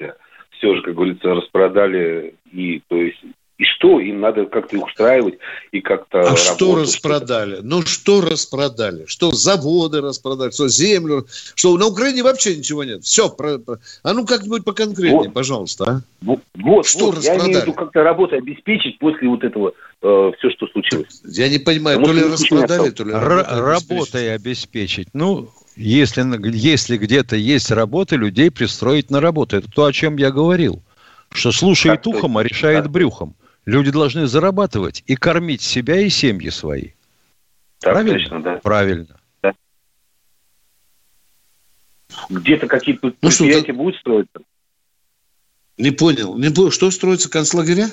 [0.57, 2.35] Все же, как говорится, распродали.
[2.51, 3.19] И, то есть,
[3.59, 3.99] и что?
[3.99, 5.35] Им надо как-то их устраивать
[5.71, 6.21] и как-то...
[6.21, 7.59] А что распродали?
[7.61, 9.05] Ну, что распродали?
[9.05, 10.51] Что заводы распродали?
[10.51, 11.25] Что землю?
[11.55, 13.03] Что на Украине вообще ничего нет?
[13.03, 13.29] Все.
[13.29, 13.77] Про, про...
[14.03, 15.33] А ну, как-нибудь поконкретнее, вот.
[15.33, 15.83] пожалуйста.
[15.85, 16.01] А?
[16.21, 17.17] Вот, вот, что вот.
[17.17, 17.39] распродали?
[17.39, 21.21] Я имею в виду как-то работу обеспечить после вот этого э, все, что случилось.
[21.23, 23.13] Я не понимаю, Потому то ли распродали, то ли...
[23.13, 25.09] Работой обеспечить.
[25.13, 29.57] Ну, если, если где-то есть работа, людей пристроить на работу.
[29.57, 30.83] Это то, о чем я говорил.
[31.31, 32.89] Что слушает так, ухом, а решает да.
[32.89, 33.35] брюхом.
[33.65, 36.89] Люди должны зарабатывать и кормить себя и семьи свои.
[37.79, 38.19] Так, Правильно?
[38.19, 38.55] Точно, да.
[38.57, 39.19] Правильно.
[39.41, 39.53] Да.
[42.29, 44.39] Где-то какие-то ну, предприятия что, будут строиться?
[45.77, 46.37] Не понял.
[46.37, 46.71] Не понял.
[46.71, 47.29] Что строится?
[47.29, 47.87] Концлагеря?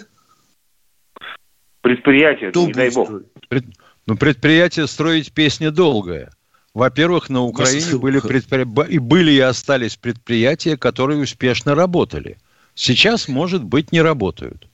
[1.81, 3.11] Предприятия, Кто не дай бог.
[3.49, 3.65] Пред...
[4.07, 6.31] Ну, предприятие строить песня долгая.
[6.75, 8.65] Во-первых, на Украине были, предпри...
[8.89, 12.39] и были и остались предприятия, которые успешно работали.
[12.75, 14.69] Сейчас, может быть, не работают.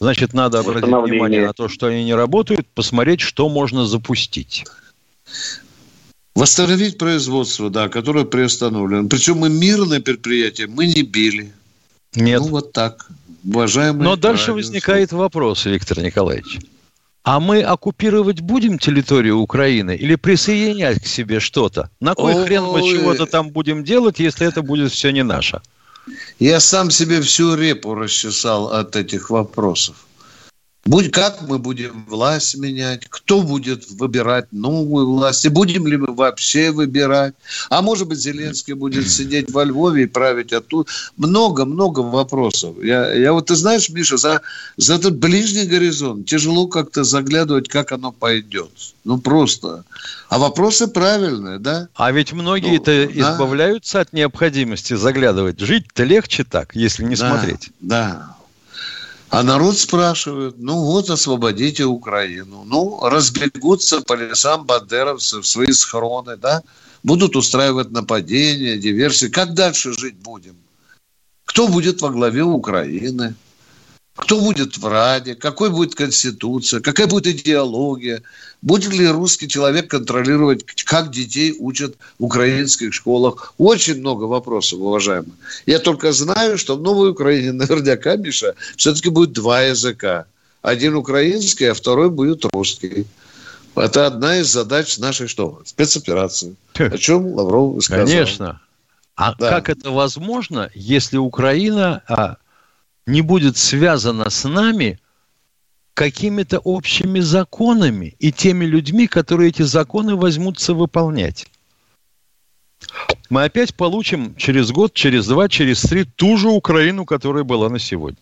[0.00, 4.64] Значит, надо обратить внимание на то, что они не работают, посмотреть, что можно запустить.
[6.34, 9.08] Восстановить производство, да, которое приостановлено.
[9.08, 11.52] Причем мы мирное предприятие, мы не били.
[12.14, 12.40] Нет.
[12.40, 13.10] Ну, вот так.
[13.44, 16.58] Уважаемые Но дальше возникает вопрос, Виктор Николаевич.
[17.22, 21.90] А мы оккупировать будем территорию Украины или присоединять к себе что-то?
[22.00, 22.44] На кой Ой.
[22.44, 25.60] хрен мы чего-то там будем делать, если это будет все не наше?
[26.38, 29.96] Я сам себе всю репу расчесал от этих вопросов.
[30.90, 33.06] Будь, как мы будем власть менять?
[33.08, 35.44] Кто будет выбирать новую власть?
[35.44, 37.34] И будем ли мы вообще выбирать?
[37.68, 40.90] А может быть, Зеленский будет сидеть во Львове и править оттуда?
[41.16, 42.74] Много-много вопросов.
[42.82, 44.40] Я, я вот, ты знаешь, Миша, за,
[44.76, 48.72] за этот ближний горизонт тяжело как-то заглядывать, как оно пойдет.
[49.04, 49.84] Ну, просто.
[50.28, 51.86] А вопросы правильные, да?
[51.94, 53.32] А ведь многие-то ну, да.
[53.32, 55.60] избавляются от необходимости заглядывать.
[55.60, 57.70] Жить-то легче так, если не да, смотреть.
[57.78, 58.36] Да,
[59.30, 62.64] а народ спрашивает, ну вот, освободите Украину.
[62.64, 66.62] Ну, разбегутся по лесам бандеровцы в свои схроны, да?
[67.04, 69.28] Будут устраивать нападения, диверсии.
[69.28, 70.56] Как дальше жить будем?
[71.44, 73.34] Кто будет во главе Украины?
[74.16, 75.34] Кто будет в Раде?
[75.34, 76.80] Какой будет Конституция?
[76.80, 78.22] Какая будет идеология?
[78.60, 83.54] Будет ли русский человек контролировать, как детей учат в украинских школах?
[83.56, 85.32] Очень много вопросов, уважаемые.
[85.64, 90.26] Я только знаю, что в Новой Украине наверняка, Миша, все-таки будет два языка.
[90.60, 93.06] Один украинский, а второй будет русский.
[93.74, 95.62] Это одна из задач нашей что?
[95.64, 96.56] Спецоперации.
[96.74, 98.06] О чем Лавров сказал.
[98.06, 98.60] Конечно.
[99.16, 99.50] А да.
[99.50, 102.36] как это возможно, если Украина а,
[103.06, 104.98] не будет связана с нами–
[106.00, 111.46] какими-то общими законами и теми людьми, которые эти законы возьмутся выполнять.
[113.28, 117.78] Мы опять получим через год, через два, через три ту же Украину, которая была на
[117.78, 118.16] сегодня.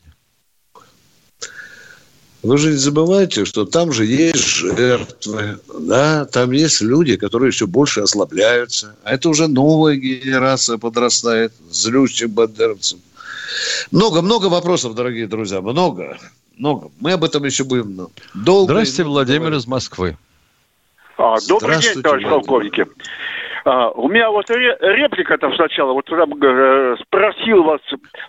[2.43, 7.69] Вы же не забывайте, что там же есть жертвы, да, там есть люди, которые еще
[7.69, 8.97] больше ослабляются.
[9.05, 12.99] А это уже новая генерация подрастает, злющих бандеровцев.
[13.93, 16.17] Много-много вопросов, дорогие друзья, много
[16.59, 16.91] много.
[17.01, 18.73] Мы об этом еще будем долго.
[18.73, 19.61] Здравствуйте, Владимир говорить.
[19.61, 20.17] из Москвы.
[21.17, 22.87] А, добрый день, товарищ полковники.
[23.65, 27.81] А, у меня вот реплика там сначала, вот там э, спросил вас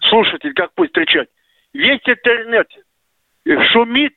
[0.09, 1.27] слушатель, как будет встречать.
[1.73, 2.67] Весь интернет
[3.71, 4.13] шумит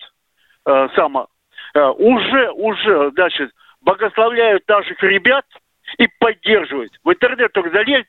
[0.66, 1.28] э, само,
[1.74, 3.50] э, уже, уже, значит,
[3.82, 5.44] благословляют наших ребят
[5.98, 6.92] и поддерживают.
[7.04, 8.08] В интернет только залезть,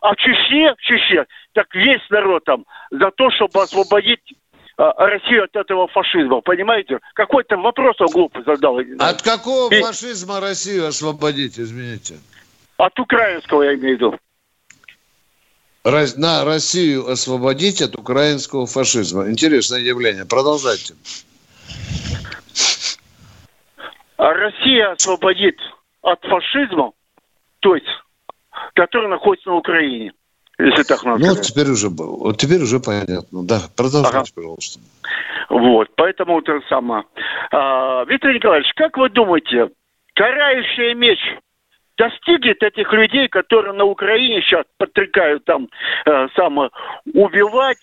[0.00, 4.22] а в Чечне, в Чечне, так весь народ там за то, чтобы освободить
[4.76, 7.00] а, Россию от этого фашизма, понимаете?
[7.14, 8.78] Какой-то вопрос он глупый задал.
[9.00, 9.82] От какого И...
[9.82, 12.18] фашизма Россию освободить, извините?
[12.76, 14.18] От украинского, я имею в виду.
[15.84, 19.30] Раз, на Россию освободить от украинского фашизма.
[19.30, 20.26] Интересное явление.
[20.26, 20.94] Продолжайте.
[24.16, 25.56] А Россия освободит
[26.02, 26.92] от фашизма,
[27.60, 27.86] то есть,
[28.74, 30.12] который находится на Украине
[30.58, 31.24] если так надо.
[31.24, 33.46] Ну, теперь уже, вот теперь уже понятно.
[33.46, 34.26] Да, продолжайте, ага.
[34.34, 34.80] пожалуйста.
[35.48, 37.04] Вот, поэтому это самое.
[37.52, 39.70] А, Виктор Николаевич, как вы думаете,
[40.14, 41.18] карающий меч
[41.96, 45.68] достигнет этих людей, которые на Украине сейчас подстрекают там
[46.06, 46.70] э, само
[47.12, 47.78] убивать,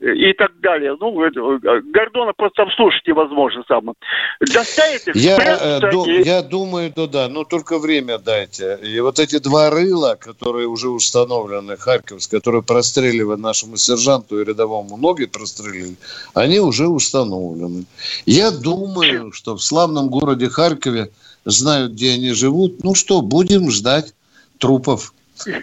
[0.00, 0.96] и так далее.
[1.00, 3.94] Ну, это, э, Гордона просто обслушать невозможно сам.
[4.40, 8.78] Доставит их я, э, ду, я думаю, то да, но только время дайте.
[8.82, 14.96] И вот эти два рыла, которые уже установлены, Харьковские, которые простреливают нашему сержанту и рядовому
[14.96, 15.96] ноги прострелили,
[16.32, 17.84] они уже установлены.
[18.24, 21.10] Я думаю, что в славном городе Харькове
[21.44, 22.84] знают, где они живут.
[22.84, 24.14] Ну что, будем ждать
[24.58, 25.12] трупов.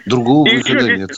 [0.06, 1.10] Другого и выхода еще, нет.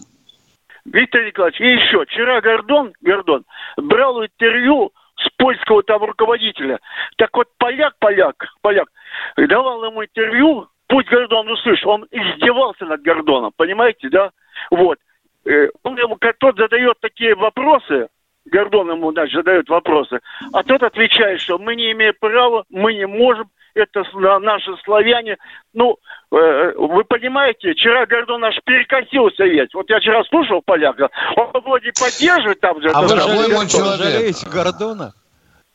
[0.93, 3.45] Виктор Николаевич, и еще, вчера Гордон, Гордон
[3.77, 6.79] брал интервью с польского там руководителя.
[7.17, 8.89] Так вот, поляк, поляк, поляк,
[9.37, 14.31] давал ему интервью, пусть Гордон услышал, он издевался над Гордоном, понимаете, да?
[14.71, 14.99] Вот.
[15.45, 18.09] Э, он ему, тот задает такие вопросы,
[18.47, 20.21] Гордон ему, значит, задает вопросы,
[20.53, 24.05] а тот отвечает, что мы не имеем права, мы не можем, это
[24.41, 25.37] наши славяне.
[25.73, 25.97] Ну,
[26.33, 29.73] э, вы понимаете, вчера Гордон аж перекосился весь.
[29.75, 32.91] Вот я вчера слушал поляка, он вроде поддерживает там же.
[32.91, 35.15] А вы жалеете Гордона?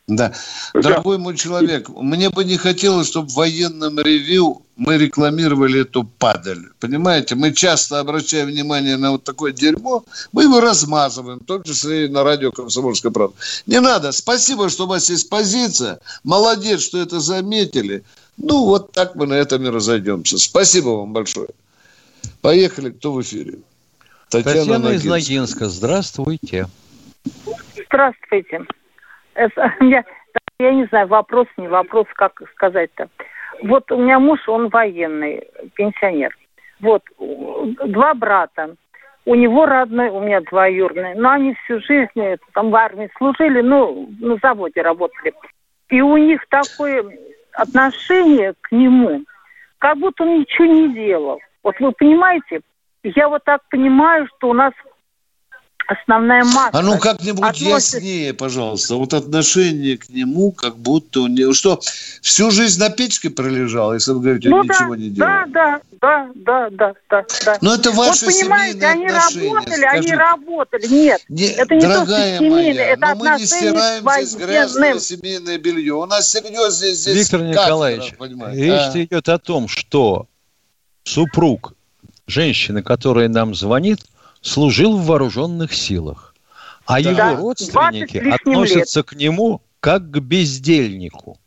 [0.08, 0.34] Да.
[0.74, 6.70] Дорогой мой человек, мне бы не хотелось, чтобы в военном ревью мы рекламировали эту падаль.
[6.80, 12.06] Понимаете, мы часто обращаем внимание на вот такое дерьмо, мы его размазываем, в том числе
[12.06, 13.36] и на радио «Комсомольская правда».
[13.68, 14.12] Не надо.
[14.12, 16.00] Спасибо, что у вас есть позиция.
[16.24, 18.04] Молодец, что это заметили.
[18.38, 20.40] Ну, вот так мы на этом и разойдемся.
[20.40, 21.50] Спасибо вам большое.
[22.42, 22.90] Поехали.
[22.90, 23.60] Кто в эфире?
[24.30, 25.70] Татьяна, Татьяна из Ногинска.
[25.70, 26.68] Здравствуйте.
[27.86, 28.66] Здравствуйте.
[29.82, 30.04] Я,
[30.60, 33.10] я не знаю, вопрос, не вопрос, как сказать-то.
[33.64, 36.38] Вот у меня муж, он военный, пенсионер.
[36.82, 38.76] Вот, два брата.
[39.26, 41.16] У него родной, у меня двоюродный.
[41.16, 45.34] Но они всю жизнь там в армии служили, ну, на заводе работали.
[45.90, 47.06] И у них такое
[47.54, 49.24] отношение к нему,
[49.78, 51.40] как будто он ничего не делал.
[51.64, 52.62] Вот вы понимаете,
[53.04, 54.74] я вот так понимаю, что у нас
[55.88, 56.70] основная масса.
[56.74, 57.98] А ну как-нибудь относится...
[57.98, 58.96] яснее, пожалуйста.
[58.96, 61.54] Вот отношение к нему, как будто у него...
[61.54, 61.80] Что,
[62.22, 65.30] всю жизнь на печке пролежал, если вы говорите, ну, он да, ничего не делал?
[65.54, 67.58] Да, да, да, да, да, да.
[67.62, 69.88] Но это ваши вот, понимаете, они работали, скажите.
[69.88, 70.88] они работали.
[70.88, 74.36] Нет, не, это не дорогая то, что семейное, моя, это но мы не стираем здесь
[74.36, 75.94] грязное семейное белье.
[75.94, 79.04] У нас серьезно здесь Виктор Николаевич, речь а?
[79.04, 80.28] идет о том, что
[81.04, 81.74] супруг
[82.28, 84.00] женщины, которая нам звонит,
[84.44, 86.36] служил в вооруженных силах.
[86.86, 87.32] А да.
[87.32, 89.08] его родственники относятся лет.
[89.08, 91.40] к нему как к бездельнику.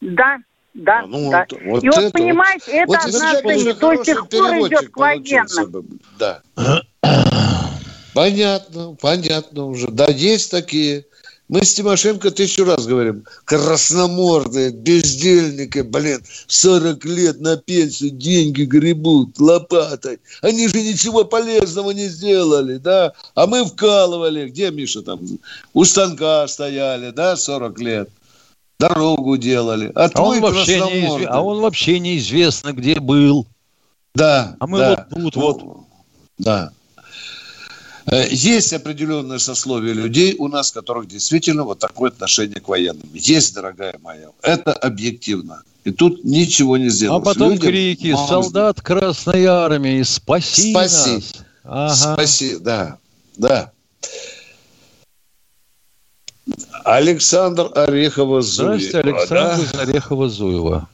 [0.00, 0.38] Да,
[0.74, 1.46] да, а, ну, да.
[1.50, 6.00] Вот, вот и вот, понимаете, вот, это вот отношение до сих пор идет к военным.
[6.18, 6.42] Да.
[8.14, 9.88] Понятно, понятно уже.
[9.88, 11.06] Да, есть такие.
[11.52, 19.38] Мы с Тимошенко тысячу раз говорим, красномордые, бездельники, блин, 40 лет на пенсию деньги гребут
[19.38, 20.18] лопатой.
[20.40, 23.12] Они же ничего полезного не сделали, да?
[23.34, 24.48] А мы вкалывали.
[24.48, 25.20] Где, Миша, там?
[25.74, 28.08] У станка стояли, да, 40 лет.
[28.80, 29.92] Дорогу делали.
[29.94, 31.26] А, а, он, вообще неизв...
[31.28, 33.46] а он вообще неизвестно, где был.
[34.14, 35.06] Да, А мы да.
[35.10, 35.62] вот тут вот.
[36.38, 36.72] Да.
[38.06, 43.08] Э, есть определенное сословие людей у нас, которых действительно вот такое отношение к военным.
[43.12, 44.28] Есть, дорогая моя.
[44.42, 45.62] Это объективно.
[45.84, 47.22] И тут ничего не сделаешь.
[47.22, 51.94] А потом Людям крики «Солдат Красной Армии, спаси, спаси нас!» ага.
[51.94, 52.98] Спаси, да,
[53.36, 53.72] да.
[56.84, 58.42] Александр Орехова-Зуева.
[58.42, 59.82] Здравствуйте, Александр да?
[59.82, 60.86] Орехова-Зуева.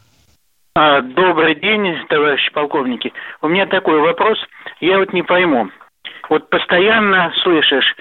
[0.74, 3.12] А, добрый день, товарищи полковники.
[3.42, 4.38] У меня такой вопрос.
[4.80, 5.68] Я вот не пойму.
[6.28, 7.94] Вот постоянно слышишь,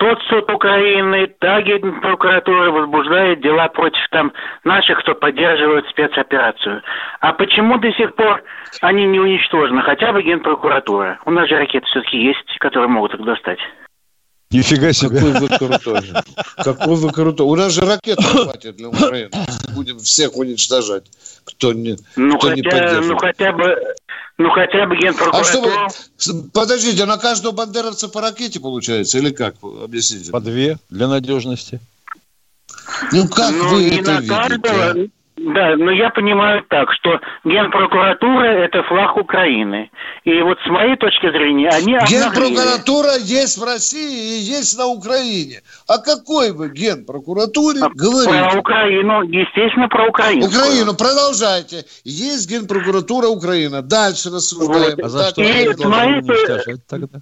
[0.00, 1.60] тот суд Украины, та
[2.00, 4.32] прокуратура возбуждает дела против там
[4.64, 6.82] наших, кто поддерживает спецоперацию.
[7.20, 8.42] А почему до сих пор
[8.80, 9.82] они не уничтожены?
[9.82, 11.18] Хотя бы генпрокуратура.
[11.26, 13.58] У нас же ракеты все-таки есть, которые могут их достать.
[14.50, 15.20] Нифига себе.
[15.20, 16.12] Какой вы крутой.
[16.56, 17.46] Какой вы крутой.
[17.46, 19.30] У нас же ракет хватит для Украины.
[19.74, 21.04] Будем всех уничтожать,
[21.44, 23.08] кто не, ну, кто хотя, не поддерживает.
[23.08, 23.94] Ну хотя бы
[24.38, 25.86] ну, хотя бы генпрокуратура...
[25.86, 26.50] А что вы...
[26.52, 29.18] Подождите, на каждого бандеровца по ракете получается?
[29.18, 29.56] Или как?
[29.62, 30.32] Объясните.
[30.32, 31.78] По две для надежности.
[33.12, 34.28] Ну, как ну, вы это видите?
[34.28, 34.94] Каждого...
[35.42, 39.90] Да, но я понимаю так, что Генпрокуратура– это флаг Украины.
[40.24, 45.62] И вот с моей точки зрения они Генпрокуратура есть в России и есть на Украине.
[45.88, 48.50] О какой вы Генпрокуратуре а, говорите?
[48.50, 50.46] Про Украину, естественно, про Украину.
[50.46, 51.84] Украину, продолжайте.
[52.04, 53.80] Есть Генпрокуратура Украина.
[53.80, 54.96] Дальше рассуждаем.
[54.96, 55.04] Вот.
[55.06, 56.22] А за что и с моей...
[56.86, 57.20] тогда?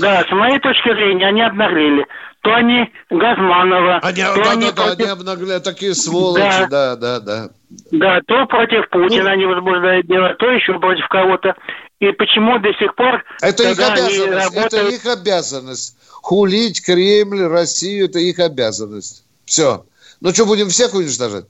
[0.00, 2.06] Да, с моей точки зрения, они обнаглели.
[2.42, 5.00] То они Газманова, они, то да, они да, против...
[5.00, 7.20] они обнаглели, такие сволочи, да, да, да.
[7.20, 7.48] Да,
[7.92, 9.30] да то против Путина ну...
[9.30, 11.54] они возбуждают дело, то еще против кого-то.
[12.00, 13.22] И почему до сих пор...
[13.40, 14.72] Это их обязанность, работают...
[14.72, 15.96] это их обязанность.
[16.10, 19.24] Хулить Кремль, Россию, это их обязанность.
[19.44, 19.84] Все.
[20.20, 21.44] Ну что, будем всех уничтожать?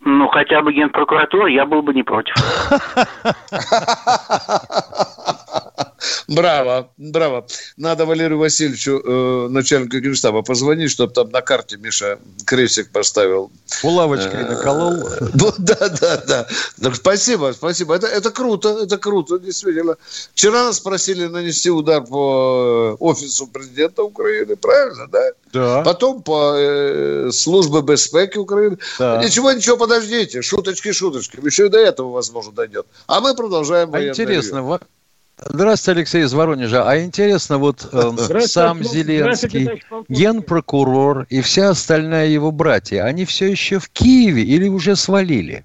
[0.00, 2.34] Ну, хотя бы генпрокуратура, я был бы не против.
[6.28, 7.46] Браво, браво.
[7.76, 13.50] Надо Валерию Васильевичу, э, начальнику генштаба, позвонить, чтобы там на карте Миша крестик поставил.
[13.82, 15.08] Булавочкой э, наколол.
[15.58, 16.46] Да, да, да.
[16.80, 17.94] Так, спасибо, спасибо.
[17.94, 19.96] Это, это круто, это круто, действительно.
[20.34, 25.30] Вчера нас просили нанести удар по э, офису президента Украины, правильно, да?
[25.52, 25.82] Да.
[25.82, 28.78] Потом по э, службе безпеки Украины.
[28.98, 29.22] Да.
[29.22, 30.42] Ничего, ничего, подождите.
[30.42, 31.38] Шуточки, шуточки.
[31.44, 32.86] Еще и до этого, возможно, дойдет.
[33.06, 34.80] А мы продолжаем а Интересно, ревью.
[35.38, 36.88] Здравствуйте, Алексей из Воронежа.
[36.88, 43.78] А интересно, вот э, сам Зеленский, генпрокурор и вся остальная его братья, они все еще
[43.78, 45.64] в Киеве или уже свалили?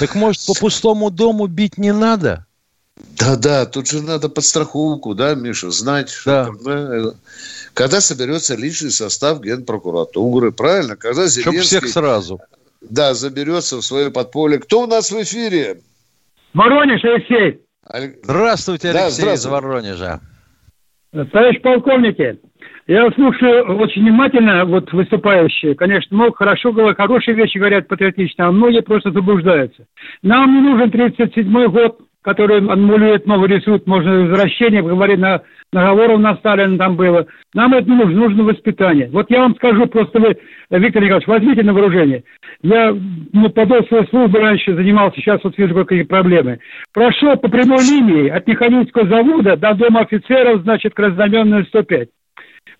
[0.00, 2.44] Так может, по пустому дому бить не надо?
[3.16, 6.46] Да-да, тут же надо подстраховку, да, Миша, знать, да.
[6.46, 7.14] что когда,
[7.72, 10.96] когда соберется личный состав генпрокуратуры, правильно?
[10.96, 11.62] Когда Зеленский...
[11.62, 12.40] Чтоб всех сразу.
[12.80, 14.58] Да, заберется в свое подполье.
[14.58, 15.80] Кто у нас в эфире?
[16.54, 17.60] Воронеж, Алексей.
[18.22, 19.34] Здравствуйте, Алексей да, здравствуйте.
[19.34, 20.20] из Воронежа.
[21.10, 22.38] Товарищ полковники,
[22.86, 25.74] я слушаю очень внимательно вот выступающие.
[25.74, 29.86] Конечно, много хорошо, хорошие вещи говорят патриотично, а многие просто заблуждаются.
[30.22, 35.42] Нам не нужен 37-й год, который аннулирует новый рисунок, можно возвращение, говорит, на
[35.72, 37.26] наговоров на Сталина там было.
[37.54, 39.08] Нам это нужно, нужно воспитание.
[39.12, 40.36] Вот я вам скажу, просто вы,
[40.70, 42.24] Виктор Николаевич, возьмите на вооружение.
[42.62, 42.94] Я
[43.32, 46.60] ну, по своей службы раньше занимался, сейчас вот вижу, какие проблемы.
[46.92, 52.08] Прошел по прямой линии от Механического завода до Дома офицеров, значит, к разноменной 105.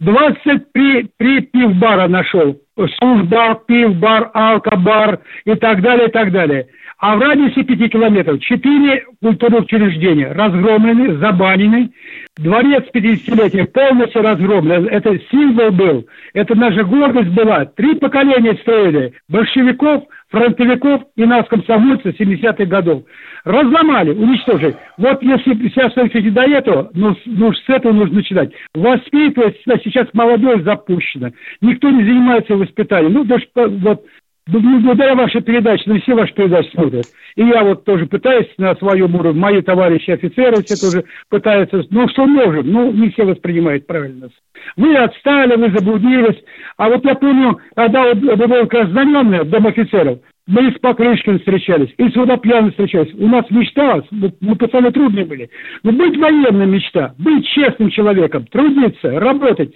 [0.00, 2.56] 23 три пивбара нашел.
[2.98, 6.68] Службар, пивбар, алкобар и так далее, и так далее.
[6.98, 11.92] А в радиусе 5 километров 4 культурных учреждения разгромлены, забанены.
[12.36, 14.88] Дворец 50-летия полностью разгромлен.
[14.88, 16.06] Это символ был.
[16.34, 17.66] Это наша гордость была.
[17.66, 19.12] Три поколения строили.
[19.28, 23.04] Большевиков, фронтовиков и нас, комсомольцев 70-х годов.
[23.44, 24.74] Разломали, уничтожили.
[24.96, 28.50] Вот если сейчас слышите до этого, ну, ну с этого нужно начинать.
[28.74, 31.30] Воспитывать сейчас молодежь запущена.
[31.60, 33.12] Никто не занимается воспитанием.
[33.12, 34.04] Ну, даже вот
[34.48, 37.06] благодаря вашей передаче, на все ваши передачи смотрят.
[37.36, 42.08] И я вот тоже пытаюсь на своем уровне, мои товарищи офицеры все тоже пытаются, ну
[42.08, 44.30] что можем, ну не все воспринимают правильно.
[44.76, 46.42] Вы отстали, вы заблудились.
[46.76, 52.08] А вот я помню, когда вот было знаменное Дом офицеров, мы с Покрышкиным встречались, и
[52.08, 53.12] с Водопьяным встречались.
[53.14, 55.50] У нас мечта, мы пацаны трудные были.
[55.82, 59.74] Но быть военным мечта, быть честным человеком, трудиться, работать.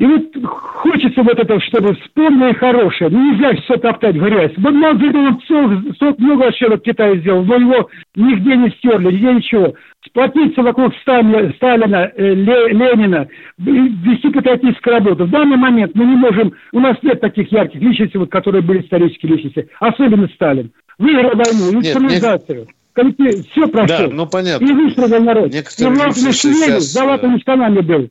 [0.00, 3.10] И вот хочется вот это, чтобы вспомнили хорошее.
[3.10, 4.52] Ну, нельзя все топтать в грязь.
[4.56, 9.74] Вот Мао Цзэдун сот много ошибок Китай сделал, но его нигде не стерли, нигде ничего.
[10.06, 13.28] Сплотиться вокруг Сталина, Сталина э, Ленина,
[13.58, 15.26] вести патриотическую работу.
[15.26, 18.80] В данный момент мы не можем, у нас нет таких ярких личностей, вот, которые были
[18.80, 20.72] исторические личности, особенно Сталин.
[20.96, 22.68] Выиграл войну, индустриализацию.
[22.96, 24.08] Нет, все прошел.
[24.08, 24.64] Да, ну понятно.
[24.64, 25.52] И выстроил народ.
[25.52, 28.08] Некоторые и Влад с золотыми штанами был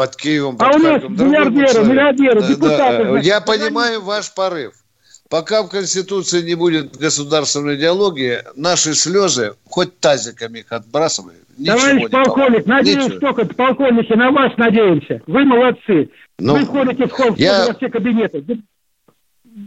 [0.00, 3.04] под Киевом, под а у нас миллиардеры, миллиардеры, депутаты.
[3.04, 4.72] Да, я понимаю ваш порыв.
[5.28, 11.34] Пока в Конституции не будет государственной идеологии, наши слезы, хоть тазиками их отбрасывай,
[11.66, 15.20] Товарищ полковник, надеюсь только, полковники, на вас надеемся.
[15.26, 16.08] Вы молодцы.
[16.38, 17.66] Ну, Вы ходите в холл я...
[17.66, 18.42] во все кабинеты.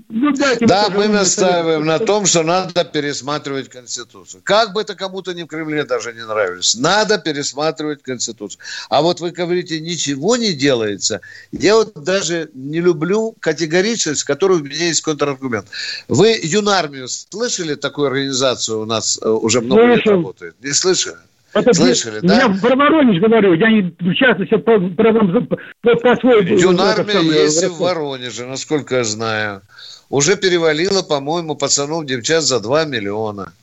[0.10, 4.42] Ну, дайте да, мы настаиваем на том, что надо пересматривать Конституцию.
[4.44, 8.62] Как бы это кому-то ни в Кремле даже не нравилось, надо пересматривать Конституцию.
[8.90, 11.20] А вот вы говорите, ничего не делается.
[11.52, 15.68] Я вот даже не люблю категоричность, с которой у меня есть контраргумент.
[16.08, 19.96] Вы Юнармию слышали такую организацию у нас э, уже много Слышал.
[19.96, 20.56] лет работает?
[20.62, 21.18] Не слышали?
[21.54, 22.36] Это Слышали, да?
[22.36, 26.58] Я про Воронеж говорю, я не в частности по, про, по, по своему...
[26.58, 29.62] Юнармия есть в Воронеже, насколько я знаю.
[30.10, 33.54] Уже перевалило, по-моему, пацанов, девчат за 2 миллиона.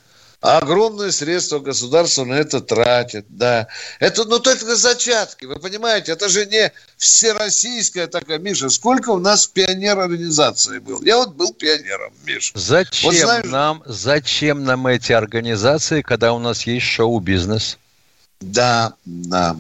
[0.41, 3.69] Огромные средства государство на это тратит, да.
[3.99, 9.47] Это, ну, только зачатки, вы понимаете, это же не всероссийская такая, Миша, сколько у нас
[9.47, 11.03] пионер-организации был?
[11.03, 12.53] Я вот был пионером, Миша.
[12.55, 13.45] Зачем вот, знаешь...
[13.45, 17.77] нам, зачем нам эти организации, когда у нас есть шоу-бизнес?
[18.41, 19.57] Да, да.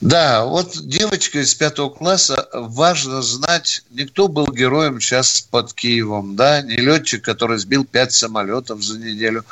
[0.00, 6.62] Да, вот девочка из пятого класса, важно знать, никто был героем сейчас под Киевом, да,
[6.62, 9.44] не летчик, который сбил пять самолетов за неделю.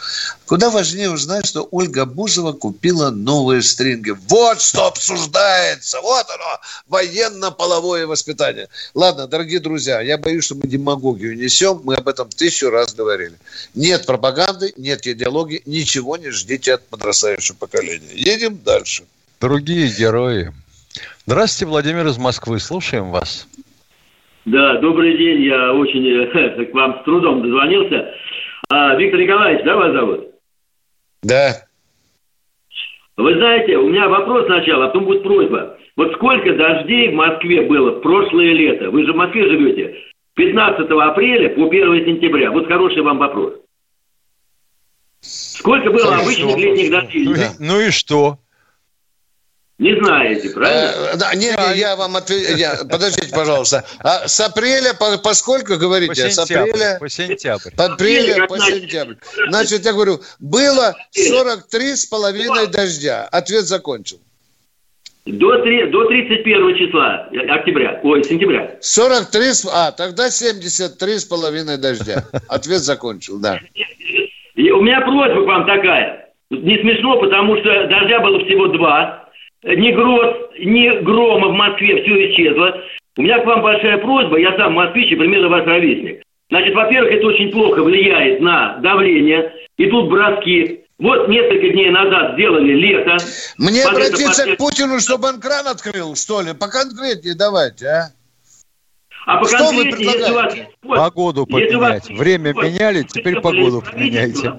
[0.47, 4.17] Куда важнее узнать, что Ольга Бузова купила новые стринги.
[4.29, 8.69] Вот что обсуждается, вот оно, военно-половое воспитание.
[8.95, 13.37] Ладно, дорогие друзья, я боюсь, что мы демагогию несем, мы об этом тысячу раз говорили.
[13.75, 18.15] Нет пропаганды, нет идеологии, ничего не ждите от подрастающего поколения.
[18.15, 19.05] Едем дальше.
[19.41, 20.51] Другие герои.
[21.25, 22.59] Здравствуйте, Владимир из Москвы.
[22.59, 23.47] Слушаем вас.
[24.45, 25.43] Да, добрый день.
[25.43, 28.15] Я очень э, к вам с трудом дозвонился.
[28.69, 30.27] А, Виктор Николаевич, да, вас зовут?
[31.23, 31.55] Да.
[33.17, 35.79] Вы знаете, у меня вопрос сначала, а потом будет просьба.
[35.97, 38.91] Вот сколько дождей в Москве было в прошлое лето?
[38.91, 39.95] Вы же в Москве живете.
[40.35, 42.51] 15 апреля по 1 сентября.
[42.51, 43.55] Вот хороший вам вопрос.
[45.21, 47.25] Сколько было обычных летних дождей?
[47.25, 47.53] Ну, да.
[47.59, 48.39] ну и что?
[49.79, 50.93] Не знаете, правильно?
[51.13, 52.89] Э, да, не, не, я вам отвечу.
[52.91, 53.85] Подождите, пожалуйста.
[54.01, 56.09] А с апреля по, по сколько говорите?
[56.09, 56.97] По сентябрь, с апреля?
[56.99, 57.71] По сентябрь.
[57.77, 59.15] По апреля по сентябрь.
[59.49, 63.29] Значит, я говорю, было 43 с половиной дождя.
[63.31, 64.19] Ответ закончил.
[65.27, 68.79] До, 3, до 31 числа октября, ой, сентября.
[68.81, 72.25] 43, а, тогда 73 с половиной дождя.
[72.49, 73.61] Ответ закончил, да.
[74.55, 76.31] И у меня просьба к вам такая.
[76.51, 79.28] Не смешно, потому что дождя было всего два
[79.65, 82.83] ни гроз, ни грома в Москве, все исчезло.
[83.17, 86.23] У меня к вам большая просьба, я сам москвич и примерно ваш ровесник.
[86.51, 90.85] Значит, во-первых, это очень плохо влияет на давление, и тут броски.
[90.99, 93.17] Вот несколько дней назад сделали лето.
[93.59, 94.55] Мне Под обратиться это...
[94.55, 96.55] к Путину, чтобы он кран открыл, что ли?
[96.55, 98.09] Поконкретнее давайте, а?
[99.27, 100.71] А что вы предлагаете?
[100.83, 100.99] Вас...
[100.99, 102.09] Погоду поменять.
[102.09, 102.09] Вас...
[102.09, 104.55] Время меняли, теперь погоду поменяйте.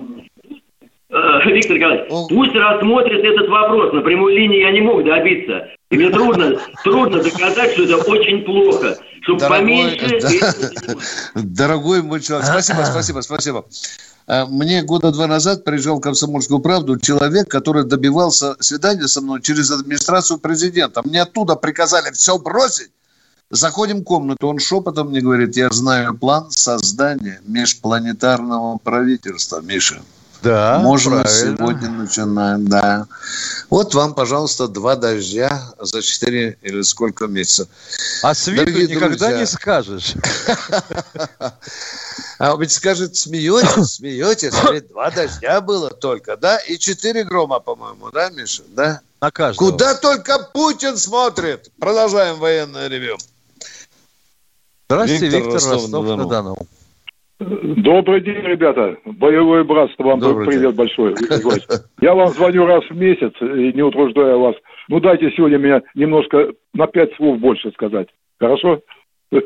[1.12, 3.94] Э, Виктор Николаевич, пусть рассмотрит этот вопрос.
[3.94, 5.68] На прямой линии я не мог добиться.
[5.90, 8.96] И мне трудно, трудно доказать, что это очень плохо.
[9.22, 10.20] Чтобы Дорогой, поменьше...
[10.22, 10.94] Да.
[11.42, 13.66] Дорогой мой человек, спасибо, спасибо, спасибо.
[14.28, 19.42] Э, мне года два назад приезжал в «Комсомольскую правду» человек, который добивался свидания со мной
[19.42, 21.02] через администрацию президента.
[21.04, 22.92] Мне оттуда приказали все бросить
[23.52, 30.04] Заходим в комнату, он шепотом мне говорит, я знаю план создания межпланетарного правительства, Миша.
[30.42, 31.58] Да, Можно правильно.
[31.58, 33.08] сегодня начинаем, да.
[33.70, 37.68] Вот вам, пожалуйста, два дождя за четыре или сколько месяцев.
[38.24, 40.14] А с виду Дорогие никогда друзья, не скажешь.
[42.42, 44.54] А ведь скажет, смеетесь, смеетесь,
[44.90, 46.58] два дождя было только, да?
[46.60, 48.64] И четыре грома, по-моему, да, Миша?
[48.70, 49.02] Да?
[49.20, 49.72] На каждого.
[49.72, 51.70] Куда только Путин смотрит.
[51.82, 53.18] Продолжаем военное ревю.
[54.88, 56.58] Здравствуйте, Виктор, Виктор Ростов-на-Дону.
[57.40, 58.98] Добрый день, ребята.
[59.06, 60.04] Боевое братство.
[60.04, 60.76] Вам Добрый привет день.
[60.76, 61.16] большой.
[62.02, 64.56] Я вам звоню раз в месяц и не утруждаю вас.
[64.90, 68.10] Ну, дайте сегодня меня немножко на пять слов больше сказать.
[68.40, 68.82] Хорошо?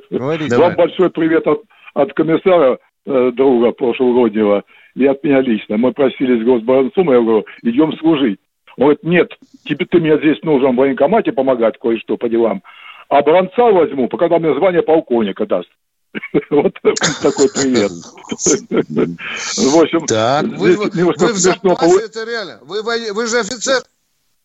[0.10, 1.62] Говорите, вам большой привет от,
[1.94, 4.64] от комиссара, э, друга прошлогоднего,
[4.96, 5.78] и от меня лично.
[5.78, 8.40] Мы просились с Госборонцом, я говорю, идем служить.
[8.78, 12.64] Он говорит, нет, тебе ты мне здесь нужен в военкомате помогать кое-что по делам.
[13.10, 15.70] А бронца возьму, пока там мне звание полковника даст.
[16.50, 16.74] Вот
[17.22, 17.90] такой пример.
[17.90, 22.60] В общем, так, вы, вы, вы в запасе, это реально.
[22.62, 23.82] Вы, вы же офицер?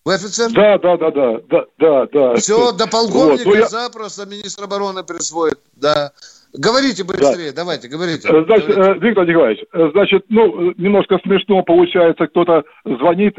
[0.04, 0.50] Вы офицер?
[0.52, 2.34] Да, да, да, да, да, да, да.
[2.36, 3.68] Все, до полковника вот, ну, я...
[3.68, 6.12] запросто министр обороны присвоит, да.
[6.54, 7.56] Говорите быстрее, да.
[7.56, 8.26] давайте, говорите.
[8.26, 8.90] Значит, говорите.
[8.90, 13.36] Э, Виктор Николаевич, э, значит, ну, немножко смешно получается, кто-то звонит,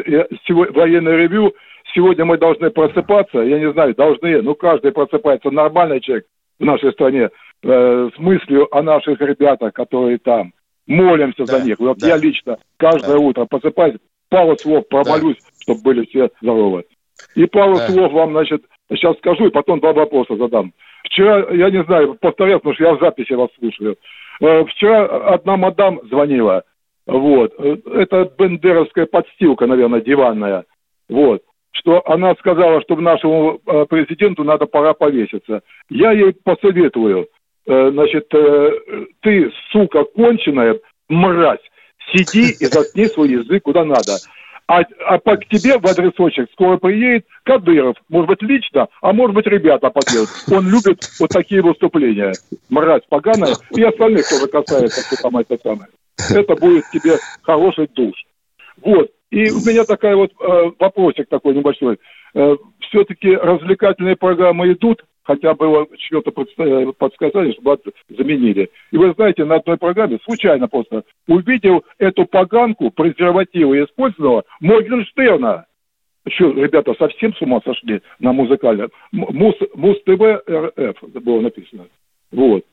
[0.47, 1.55] военное ревю,
[1.95, 6.27] сегодня мы должны просыпаться, я не знаю, должны, ну, каждый просыпается, нормальный человек
[6.59, 7.29] в нашей стране,
[7.63, 10.53] э, с мыслью о наших ребятах, которые там.
[10.87, 11.79] Молимся да, за них.
[11.79, 12.07] Вот да.
[12.07, 13.19] я лично каждое да.
[13.19, 13.97] утро просыпаюсь,
[14.29, 15.49] пару слов промолюсь, да.
[15.61, 16.85] чтобы были все здоровы.
[17.35, 17.87] И пару да.
[17.87, 20.73] слов вам, значит, сейчас скажу, и потом два вопроса задам.
[21.03, 23.97] Вчера, я не знаю, повторяю, потому что я в записи вас слушаю.
[24.41, 26.63] Э, вчера одна мадам звонила,
[27.05, 30.65] вот, э, это бендеровская подстилка, наверное, диванная,
[31.09, 35.61] вот, что она сказала, что нашему э, президенту надо пора повеситься.
[35.89, 37.27] Я ей посоветую,
[37.69, 38.71] значит, э,
[39.21, 41.59] ты, сука, конченая, мразь,
[42.11, 44.17] сиди и заткни свой язык куда надо.
[44.67, 47.95] А, а по, к тебе в адресочек скоро приедет Кадыров.
[48.07, 50.29] Может быть, лично, а может быть, ребята поделают.
[50.51, 52.33] Он любит вот такие выступления.
[52.69, 53.55] Мразь поганая.
[53.75, 55.89] И остальных тоже касается, кто там это самое.
[56.29, 58.13] Это будет тебе хороший душ.
[58.81, 59.09] Вот.
[59.31, 61.99] И у меня такая вот э, вопросик такой небольшой.
[62.35, 67.77] Э, все-таки развлекательные программы идут, хотя было что-то подсказали, чтобы
[68.09, 68.71] заменили.
[68.91, 75.65] И вы знаете, на одной программе случайно просто увидел эту поганку презервативы использованного Моргенштерна.
[76.27, 78.89] Что, ребята, совсем с ума сошли на музыкальном?
[79.11, 81.85] Муз, Муз-ТВ РФ было написано.
[82.31, 82.63] Вот.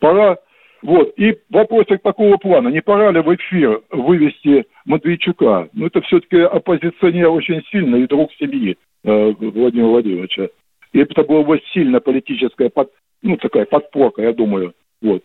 [0.00, 0.38] Пора
[0.82, 1.12] вот.
[1.16, 2.68] И вопросик такого плана.
[2.68, 5.68] Не пора ли в эфир вывести Матвейчука?
[5.74, 10.48] Ну, это все-таки оппозиционер очень сильный и друг семьи э, Владимира Владимировича.
[10.92, 12.90] И это была бы сильно политическая под,
[13.22, 14.74] ну, такая подпорка, я думаю.
[15.00, 15.22] Вот.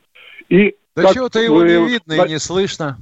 [0.49, 2.97] И да чего-то его не видно и не слышно.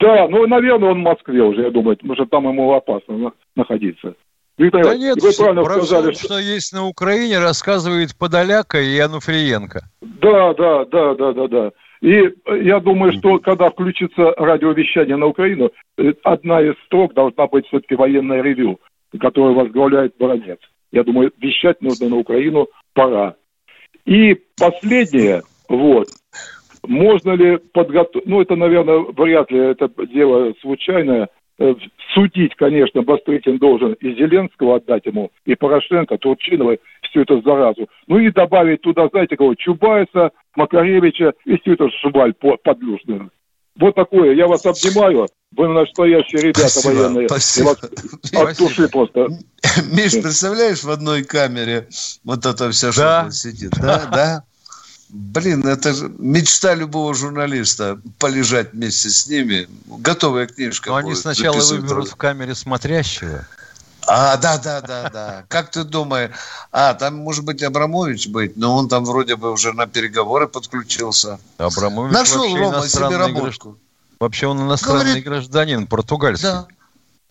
[0.00, 4.14] Да, ну, наверное, он в Москве уже, я думаю, потому что там ему опасно находиться.
[4.56, 6.34] Виктор да нет, вы правильно про сказали, все, что...
[6.34, 9.82] что есть на Украине, рассказывает Подоляка и Ануфриенко.
[10.00, 11.72] Да, да, да, да, да, да.
[12.00, 12.32] И
[12.62, 17.94] я думаю, что когда включится радиовещание на Украину, э, одна из строк должна быть все-таки
[17.94, 18.80] военное ревю,
[19.18, 20.58] которое возглавляет Баранец.
[20.92, 23.36] Я думаю, вещать нужно на Украину пора.
[24.04, 26.08] И последнее, вот,
[26.86, 31.28] можно ли подготовить, ну это, наверное, вряд ли это дело случайное,
[31.58, 31.74] э,
[32.14, 37.88] судить, конечно, Бастрыкин должен и Зеленского отдать ему, и Порошенко, Турчинова, всю эту заразу.
[38.06, 43.30] Ну и добавить туда, знаете, кого, Чубайса, Макаревича и всю эту шваль подлюжную.
[43.78, 44.34] Вот такое.
[44.34, 45.28] Я вас обнимаю.
[45.56, 47.28] Вы настоящие ребята спасибо, военные.
[47.28, 47.76] Спасибо.
[48.32, 49.28] От души просто.
[49.92, 51.88] Миш, представляешь, в одной камере
[52.24, 53.30] вот это вся да.
[53.30, 53.70] сидит?
[53.80, 54.44] Да, да.
[55.08, 59.66] Блин, это же мечта любого журналиста полежать вместе с ними.
[59.86, 60.90] Готовая книжка.
[60.90, 63.46] Но они сначала выберут в камере смотрящего.
[64.08, 65.44] А, да, да, да, да.
[65.48, 66.30] Как ты думаешь?
[66.72, 71.38] А, там может быть Абрамович быть, но он там вроде бы уже на переговоры подключился.
[71.58, 73.68] Абрамович Нашел Рома себе работку.
[73.70, 73.80] Гражд...
[74.20, 75.24] Вообще он иностранный Говорит...
[75.24, 76.48] гражданин, португальский.
[76.48, 76.66] Да.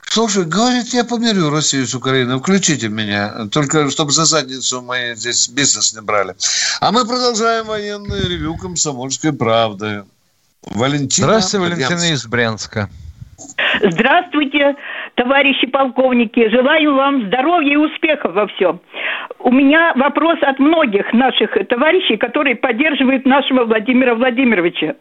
[0.09, 5.49] Слушай, говорит, я помирю Россию с Украиной, включите меня, только чтобы за задницу мои здесь
[5.49, 6.35] бизнес не брали.
[6.79, 10.05] А мы продолжаем военное ревю «Комсомольской правды».
[10.63, 11.27] Валентина.
[11.27, 12.89] Здравствуйте, Валентина из Брянска.
[13.83, 14.75] Здравствуйте,
[15.17, 16.47] товарищи полковники.
[16.49, 18.79] Желаю вам здоровья и успехов во всем.
[19.39, 24.95] У меня вопрос от многих наших товарищей, которые поддерживают нашего Владимира Владимировича.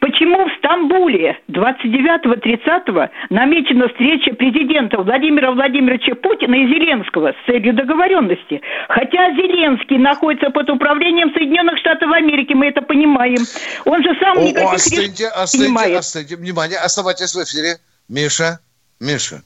[0.00, 8.60] Почему в Стамбуле 29-30 намечена встреча президента Владимира Владимировича Путина и Зеленского с целью договоренности?
[8.88, 13.44] Хотя Зеленский находится под управлением Соединенных Штатов Америки, мы это понимаем.
[13.84, 15.96] Он же сам никаких остыньте, остыньте, принимает.
[15.98, 17.76] остыньте, внимание, оставайтесь в эфире.
[18.08, 18.60] Миша,
[19.00, 19.42] Миша.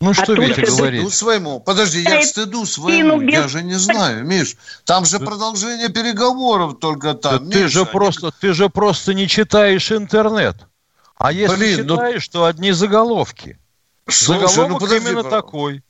[0.00, 1.00] Ну, что а Витя говорит?
[1.00, 1.60] Стыду своему.
[1.60, 3.20] Подожди, я стыду своему.
[3.20, 4.56] Я же не знаю, Миш.
[4.84, 7.48] Там же продолжение переговоров только там.
[7.48, 10.56] Да ты же просто, ты же просто не читаешь интернет.
[11.16, 12.40] А если Блин, ну читаешь, ну...
[12.40, 13.58] то одни заголовки.
[14.06, 15.42] Слушай, ну Заголовок ну, подожди, именно пожалуйста.
[15.42, 15.82] такой.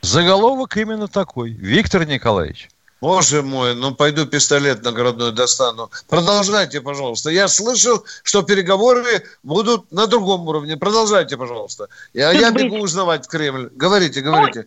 [0.00, 1.50] Заголовок именно такой.
[1.50, 2.70] Виктор Николаевич.
[3.06, 5.90] Боже мой, ну пойду пистолет наградной достану.
[6.08, 7.30] Продолжайте, пожалуйста.
[7.30, 10.76] Я слышал, что переговоры будут на другом уровне.
[10.76, 11.86] Продолжайте, пожалуйста.
[12.14, 13.70] Я, я бегу узнавать в Кремль.
[13.76, 14.66] Говорите, говорите.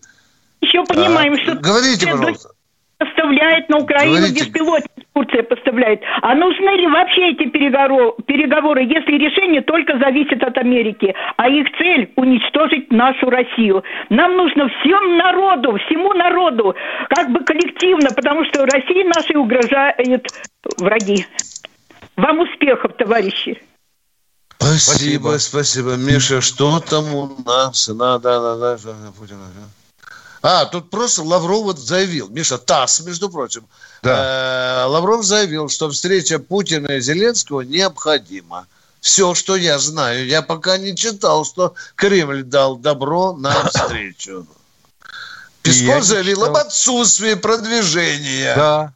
[0.61, 1.55] Еще понимаем, а, что...
[1.55, 2.51] Говорите, пожалуйста
[2.99, 4.43] поставляет на Украину Говорите.
[4.43, 6.01] беспилотник, Турция поставляет.
[6.21, 11.67] А нужны ли вообще эти переговоры, переговоры, если решение только зависит от Америки, а их
[11.77, 13.83] цель уничтожить нашу Россию?
[14.09, 16.75] Нам нужно всем народу, всему народу,
[17.09, 20.27] как бы коллективно, потому что России нашей угрожают
[20.77, 21.25] враги.
[22.15, 23.61] Вам успехов, товарищи.
[24.57, 25.95] Спасибо, спасибо, спасибо.
[25.95, 27.87] Миша, что там у нас?
[27.87, 28.77] Надо, надо,
[29.17, 29.37] Путин.
[30.41, 33.65] А, тут просто Лавров вот заявил, Миша, ТАСС, между прочим,
[34.01, 34.83] да.
[34.83, 38.67] э, Лавров заявил, что встреча Путина и Зеленского необходима.
[39.01, 40.25] Все, что я знаю.
[40.25, 44.45] Я пока не читал, что Кремль дал добро на встречу.
[45.61, 48.55] Песков заявил об отсутствии продвижения.
[48.55, 48.93] Да.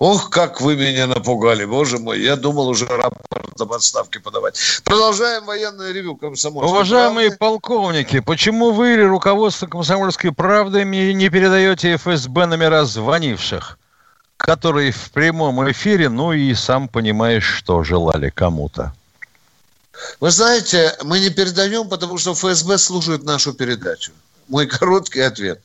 [0.00, 2.22] Ох, как вы меня напугали, боже мой.
[2.22, 4.58] Я думал уже рапорт об отставке подавать.
[4.82, 7.38] Продолжаем военное ревю комсомольской Уважаемые правды.
[7.38, 13.78] полковники, почему вы или руководство комсомольской правды не передаете ФСБ номера звонивших,
[14.38, 18.94] которые в прямом эфире, ну и сам понимаешь, что желали кому-то?
[20.18, 24.12] Вы знаете, мы не передаем, потому что ФСБ слушает нашу передачу.
[24.48, 25.60] Мой короткий ответ.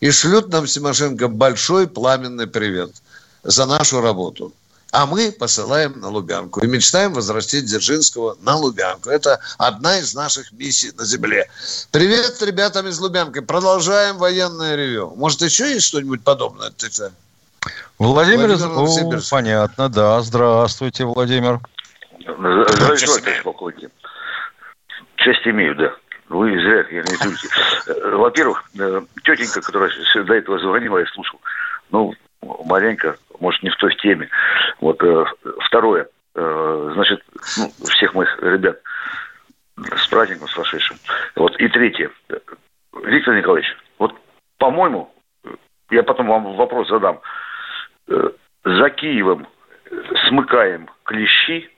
[0.00, 2.90] И шлют нам Симошенко большой пламенный привет–
[3.42, 4.52] за нашу работу.
[4.92, 9.08] А мы посылаем на Лубянку и мечтаем возвратить Дзержинского на Лубянку.
[9.08, 11.48] Это одна из наших миссий на Земле.
[11.90, 13.40] Привет ребятам из Лубянки.
[13.40, 15.14] Продолжаем военное ревю.
[15.16, 16.70] Может, еще есть что-нибудь подобное?
[17.98, 20.20] Владимир, Владимир О, понятно, да.
[20.20, 21.60] Здравствуйте, Владимир.
[22.20, 23.90] Здравствуйте, товарищ полковник.
[25.16, 25.94] Честь имею, да.
[26.28, 27.48] Вы зря, я не извините.
[27.86, 29.90] Э, во-первых, э, тетенька, которая
[30.24, 31.40] до этого звонила, я слушал,
[31.90, 32.14] ну,
[32.64, 34.28] маленько, может, не в той теме.
[34.80, 35.24] Вот э,
[35.66, 37.22] второе, э, значит,
[37.58, 38.80] ну, всех моих ребят
[39.76, 40.96] с праздником, с вошедшим.
[41.34, 42.10] Вот и третье,
[43.04, 44.14] Виктор Николаевич, вот,
[44.58, 45.12] по-моему,
[45.90, 47.20] я потом вам вопрос задам.
[48.08, 48.30] Э,
[48.64, 49.48] за Киевом
[50.28, 51.68] смыкаем клещи,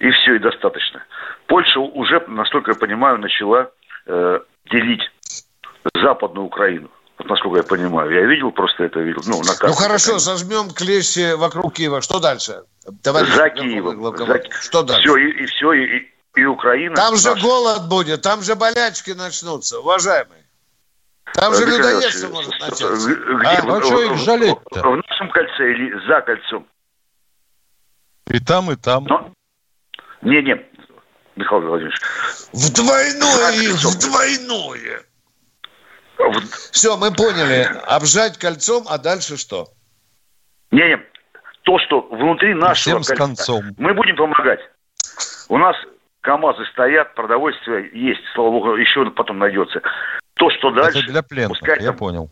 [0.00, 1.02] и все, и достаточно.
[1.46, 3.70] Польша уже, насколько я понимаю, начала
[4.06, 5.10] э, делить
[5.94, 6.90] Западную Украину.
[7.18, 8.10] Вот насколько я понимаю.
[8.10, 9.22] Я видел просто это, видел.
[9.26, 12.00] Ну, на карте, ну хорошо, зажмем клещи вокруг Киева.
[12.00, 12.64] Что дальше?
[13.02, 14.16] Товарищ За Киевом.
[14.16, 14.42] За...
[14.60, 15.02] Что дальше?
[15.02, 16.96] Все, и, и все, и, и Украина.
[16.96, 17.42] Там же наша...
[17.42, 20.44] голод будет, там же болячки начнутся, уважаемые.
[21.34, 22.86] Там же людоедство может начаться.
[22.86, 24.82] А, ну что их жалеть-то?
[24.82, 26.66] В нашем кольце или за кольцом?
[28.28, 29.04] И там, и там.
[29.04, 29.30] Но...
[30.22, 30.56] Не, не,
[31.36, 32.00] Михаил Владимирович.
[32.52, 35.02] В двойное, в двойное.
[36.72, 37.68] Все, мы поняли.
[37.86, 39.68] Обжать кольцом, а дальше что?
[40.70, 40.98] Не-не,
[41.62, 43.64] то, что внутри нашего Всем кольца, концом.
[43.78, 44.60] мы будем помогать.
[45.48, 45.76] У нас
[46.20, 49.82] КАМАЗы стоят, продовольствие есть, слава богу, еще потом найдется.
[50.34, 50.98] То, что дальше...
[50.98, 52.30] Это для пленных, пускай, я там, понял.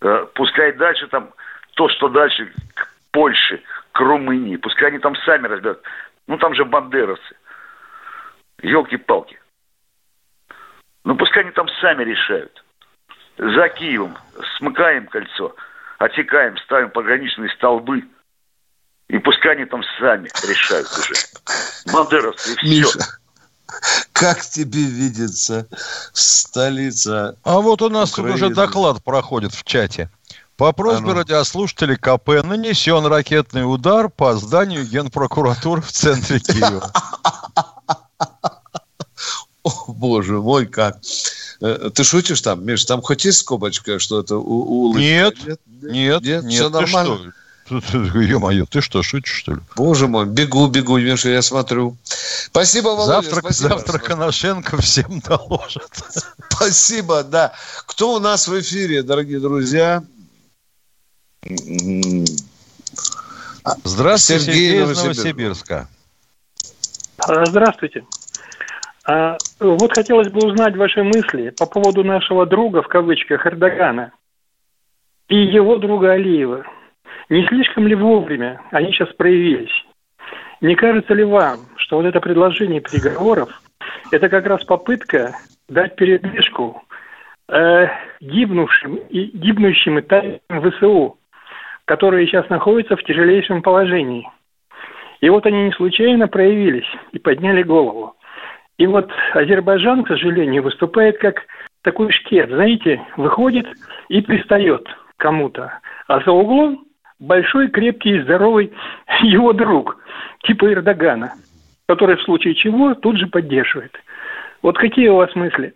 [0.00, 1.32] Э, пускай дальше там,
[1.74, 5.80] то, что дальше к Польше, к Румынии, пускай они там сами разберут.
[6.26, 7.36] Ну, там же бандеровцы.
[8.62, 9.38] Елки-палки.
[11.06, 12.64] Ну, пускай они там сами решают.
[13.38, 14.18] За Киевом
[14.58, 15.54] смыкаем кольцо,
[15.98, 18.02] отсекаем, ставим пограничные столбы.
[19.08, 21.14] И пускай они там сами решают уже.
[21.92, 22.68] Бандеровцы, и все.
[22.68, 22.98] Миша,
[24.12, 25.68] как тебе видится
[26.12, 28.34] столица А вот у нас Украины.
[28.34, 30.10] уже доклад проходит в чате.
[30.56, 31.18] По просьбе а ну.
[31.20, 36.90] радиослушателей КП нанесен ракетный удар по зданию Генпрокуратуры в центре Киева.
[40.08, 40.98] Боже мой, как.
[41.60, 42.84] Э, ты шутишь там, Миш?
[42.84, 45.00] Там хоть есть скобочка, что это у, улыбка?
[45.00, 47.32] Нет, нет, нет, нет, все нормально.
[47.70, 49.60] Ё-моё, ты что, шутишь, что ли?
[49.74, 51.96] Боже мой, бегу, бегу, Миша, я смотрю.
[52.46, 53.22] Спасибо, Володя.
[53.22, 53.68] Завтра, спасибо.
[53.70, 55.90] завтра Коношенко всем доложит.
[56.50, 57.52] Спасибо, да.
[57.86, 60.04] Кто у нас в эфире, дорогие друзья?
[63.82, 65.88] Здравствуйте, Сергей, Сергей из Новосибирска.
[67.46, 68.04] Здравствуйте.
[69.08, 74.12] А, вот хотелось бы узнать ваши мысли по поводу нашего друга, в кавычках, Эрдогана
[75.28, 76.64] и его друга Алиева.
[77.28, 79.84] Не слишком ли вовремя они сейчас проявились?
[80.60, 83.50] Не кажется ли вам, что вот это предложение переговоров–
[84.10, 85.36] это как раз попытка
[85.68, 86.82] дать передышку
[87.48, 87.86] э,
[88.20, 91.18] гибнувшим и гибнущим и тайным ВСУ,
[91.84, 94.28] которые сейчас находятся в тяжелейшем положении.
[95.20, 98.15] И вот они не случайно проявились и подняли голову.
[98.78, 101.42] И вот Азербайджан, к сожалению, выступает как
[101.82, 103.66] такой шкет, знаете, выходит
[104.08, 105.80] и пристает кому-то.
[106.08, 106.84] А за углом
[107.18, 108.72] большой, крепкий и здоровый
[109.22, 109.98] его друг,
[110.42, 111.32] типа Эрдогана,
[111.88, 113.92] который в случае чего тут же поддерживает.
[114.62, 115.74] Вот какие у вас мысли?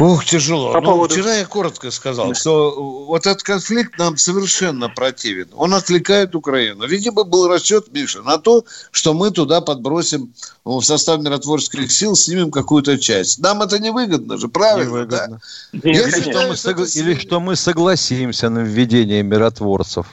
[0.00, 0.72] Ух, тяжело.
[0.72, 1.14] По ну, поводу...
[1.14, 5.48] Вчера я коротко сказал, что вот этот конфликт нам совершенно противен.
[5.54, 6.86] Он отвлекает Украину.
[6.86, 10.32] Видимо, был расчет, Миша, на то, что мы туда подбросим
[10.64, 13.40] в состав миротворческих сил, снимем какую-то часть.
[13.40, 14.88] Нам это не выгодно же, правильно?
[14.88, 15.40] Не выгодно.
[15.72, 15.90] Да?
[15.90, 16.86] Если что мы согла...
[16.94, 20.06] Или что мы согласимся на введение миротворцев.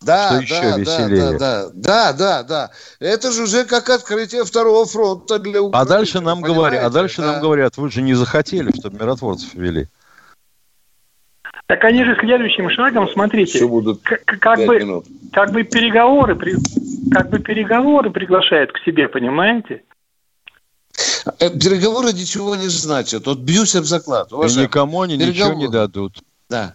[0.00, 1.38] Да, что да, еще веселее.
[1.38, 2.70] Да, да, да, да, да.
[3.00, 5.82] Это же уже как открытие второго фронта для Украины.
[5.82, 7.32] А дальше нам говорят, а дальше да.
[7.32, 9.88] нам говорят, вы же не захотели, чтобы миротворцев ввели.
[11.66, 15.06] Так они же следующим шагом, смотрите, будут как, как бы, минут.
[15.32, 16.36] как бы переговоры,
[17.12, 19.82] как бы переговоры приглашают к себе, понимаете?
[21.38, 23.26] Э, переговоры ничего не значат.
[23.26, 24.32] Вот бьюсь об заклад.
[24.32, 25.54] И никому они переговоры.
[25.54, 26.14] ничего не дадут.
[26.50, 26.74] Да.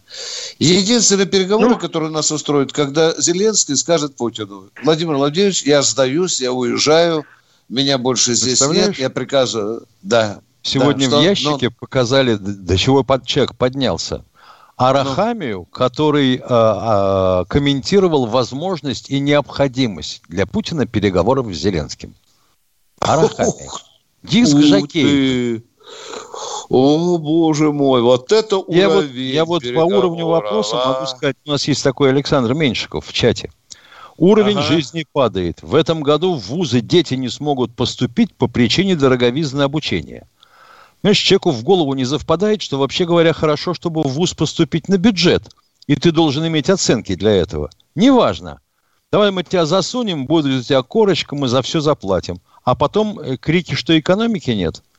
[0.58, 6.54] Единственные переговоры, ну, которые нас устроят, когда Зеленский скажет Путину, Владимир Владимирович, я сдаюсь, я
[6.54, 7.26] уезжаю,
[7.68, 10.40] меня больше здесь нет, я приказываю, да.
[10.62, 11.76] Сегодня да, в ящике но...
[11.78, 14.24] показали, до чего под человек поднялся.
[14.78, 15.66] Арахамию, ну.
[15.66, 22.16] который э, э, комментировал возможность и необходимость для Путина переговоров с Зеленским.
[23.00, 23.70] Арахамия.
[24.24, 25.62] Диск Жакеев.
[26.70, 30.94] О, боже мой, вот это уровень Я вот, я вот по уровню вопроса а?
[30.94, 33.52] могу сказать, у нас есть такой Александр Меньшиков в чате.
[34.18, 34.68] Уровень ага.
[34.68, 35.62] жизни падает.
[35.62, 40.28] В этом году в вузы дети не смогут поступить по причине дороговизны обучения.
[41.02, 44.98] Знаешь, человеку в голову не совпадает, что вообще говоря хорошо, чтобы в вуз поступить на
[44.98, 45.50] бюджет.
[45.86, 47.70] И ты должен иметь оценки для этого.
[47.94, 48.60] Неважно.
[49.12, 52.40] Давай мы тебя засунем, будет у тебя корочка, мы за все заплатим.
[52.64, 54.82] А потом э, крики, что экономики нет–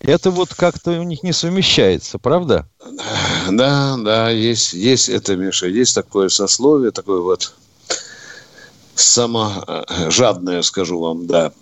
[0.00, 2.68] это вот как-то у них не совмещается, правда?
[3.50, 7.54] Да, да, есть, есть это, Миша, есть такое сословие, такое вот
[8.94, 11.52] саможадное, скажу вам, да.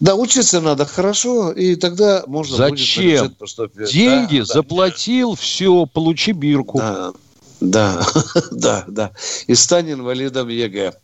[0.00, 3.26] Да, учиться надо хорошо, и тогда можно Зачем?
[3.26, 3.92] будет поступить.
[3.92, 5.36] Деньги да, заплатил, да.
[5.36, 6.78] все, получи бирку.
[6.78, 7.12] Да,
[7.60, 8.06] да,
[8.50, 9.10] да, да.
[9.46, 10.94] И стань инвалидом ЕГЭ.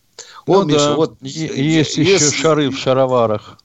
[0.46, 0.96] О, ну, Миша, да.
[0.96, 2.02] вот есть если...
[2.02, 3.58] еще шары в шароварах.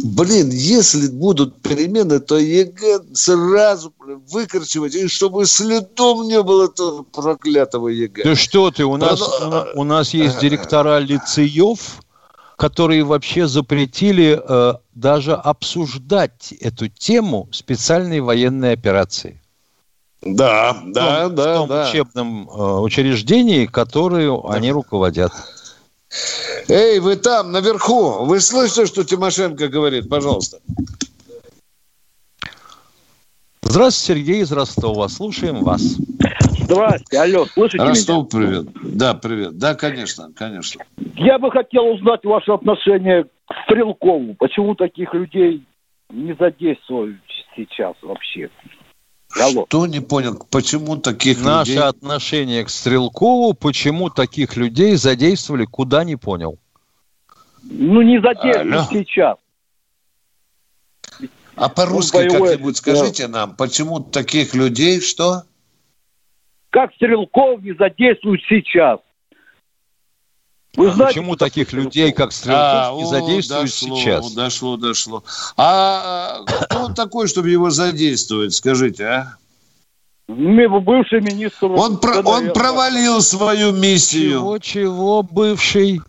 [0.00, 3.92] Блин, если будут перемены, то ЕГЭ сразу
[4.30, 8.22] выкручивать, и чтобы следом не было этого проклятого ЕГЭ.
[8.22, 9.66] Да что ты, у нас, Оно...
[9.74, 12.00] у нас есть директора лицеев,
[12.54, 19.42] которые вообще запретили э, даже обсуждать эту тему специальной военной операции.
[20.22, 21.54] Да, да, в том, да.
[21.54, 21.88] В том да.
[21.88, 24.48] учебном э, учреждении, которое да.
[24.54, 25.32] они руководят.
[26.68, 30.08] Эй, вы там, наверху, вы слышите, что Тимошенко говорит?
[30.08, 30.58] Пожалуйста.
[33.62, 35.08] Здравствуйте, Сергей из Ростова.
[35.08, 35.82] Слушаем вас.
[36.60, 38.46] Здравствуйте, алло, слышите Ростов, меня?
[38.46, 38.66] привет.
[38.96, 39.58] Да, привет.
[39.58, 40.84] Да, конечно, конечно.
[41.14, 44.34] Я бы хотел узнать ваше отношение к Стрелкову.
[44.34, 45.64] Почему таких людей
[46.10, 47.20] не задействуют
[47.56, 48.50] сейчас вообще?
[49.34, 49.66] Алло.
[49.68, 51.84] Что не понял, почему таких Наше людей...
[51.84, 56.58] отношение к Стрелкову, почему таких людей задействовали, куда не понял.
[57.62, 59.36] Ну, не задействовали сейчас.
[61.54, 63.32] А по-русски ну, как-нибудь скажите да.
[63.40, 65.42] нам, почему таких людей что?
[66.70, 69.00] Как Стрелков не задействуют сейчас?
[70.78, 74.32] Вы а знаете, почему таких людей, как Стрелков, а, не задействуют дошло, сейчас?
[74.32, 75.24] Дошло, дошло.
[75.56, 79.36] А кто он такой, чтобы его задействовать, скажите, а?
[80.28, 81.72] Бывший министр.
[81.72, 84.38] Он, про, он провалил свою миссию.
[84.38, 86.00] Чего, чего, бывший?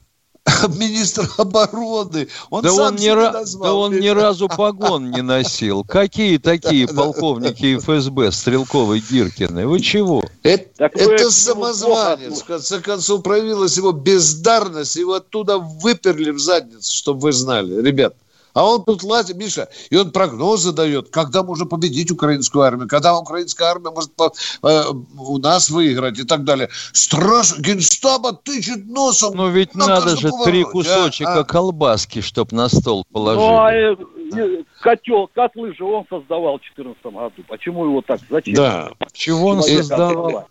[0.76, 2.28] министр обороны.
[2.50, 3.44] Он да, он не ра...
[3.62, 5.84] да он ни разу погон не носил.
[5.84, 9.68] Какие такие полковники ФСБ Стрелковой Гиркины?
[9.68, 10.24] Вы чего?
[10.44, 12.42] Это, это самозванец.
[12.42, 14.96] В конце концов, проявилась его бездарность.
[14.96, 17.82] Его оттуда выперли в задницу, чтобы вы знали.
[17.82, 18.16] Ребят,
[18.60, 23.18] а он тут лазит, Миша, и он прогнозы дает, когда можно победить украинскую армию, когда
[23.18, 24.34] украинская армия может по,
[24.64, 24.84] э,
[25.18, 26.68] у нас выиграть и так далее.
[26.92, 29.36] Страш, генштаба тычет носом.
[29.36, 31.44] Ну ведь надо же повороте, три кусочка а?
[31.46, 33.40] колбаски, чтобы на стол положить.
[33.40, 37.44] Ну, а, э, котел, котлы же он создавал в 2014 году.
[37.48, 38.20] Почему его так?
[38.30, 38.56] Зачем?
[38.56, 38.90] Да.
[39.14, 40.50] Чего он создавал?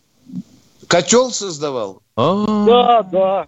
[0.86, 2.00] Котел создавал?
[2.16, 2.64] А-а-а.
[2.64, 3.46] Да, да.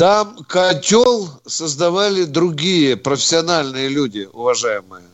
[0.00, 5.04] Там котел создавали другие профессиональные люди, уважаемые.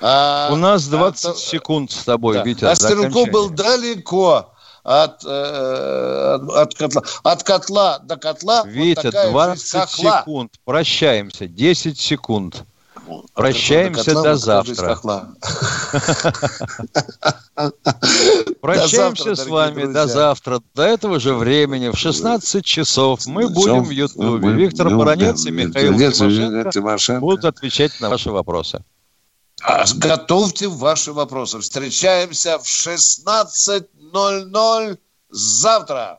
[0.00, 2.44] А, У нас 20 а, секунд с тобой, да.
[2.44, 2.66] Витя.
[2.66, 4.52] А Стрелков был далеко
[4.84, 8.62] от, э, от, котла, от котла до котла.
[8.64, 10.52] Витя, вот 20 секунд.
[10.64, 11.48] Прощаемся.
[11.48, 12.62] 10 секунд.
[13.34, 14.98] Прощаемся до завтра.
[18.60, 20.60] Прощаемся с вами до завтра.
[20.74, 24.52] До этого же времени в 16 часов мы будем в Ютубе.
[24.52, 28.82] Виктор Баранец и Михаил Тимошенко будут отвечать на ваши вопросы.
[29.62, 31.58] А, готовьте ваши вопросы.
[31.58, 34.98] Встречаемся в 16.00
[35.30, 36.18] завтра.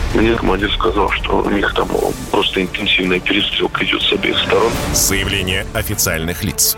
[0.13, 1.87] Мне командир сказал, что у них там
[2.31, 4.71] просто интенсивная перестрелка идет с обеих сторон.
[4.93, 6.77] Заявление официальных лиц.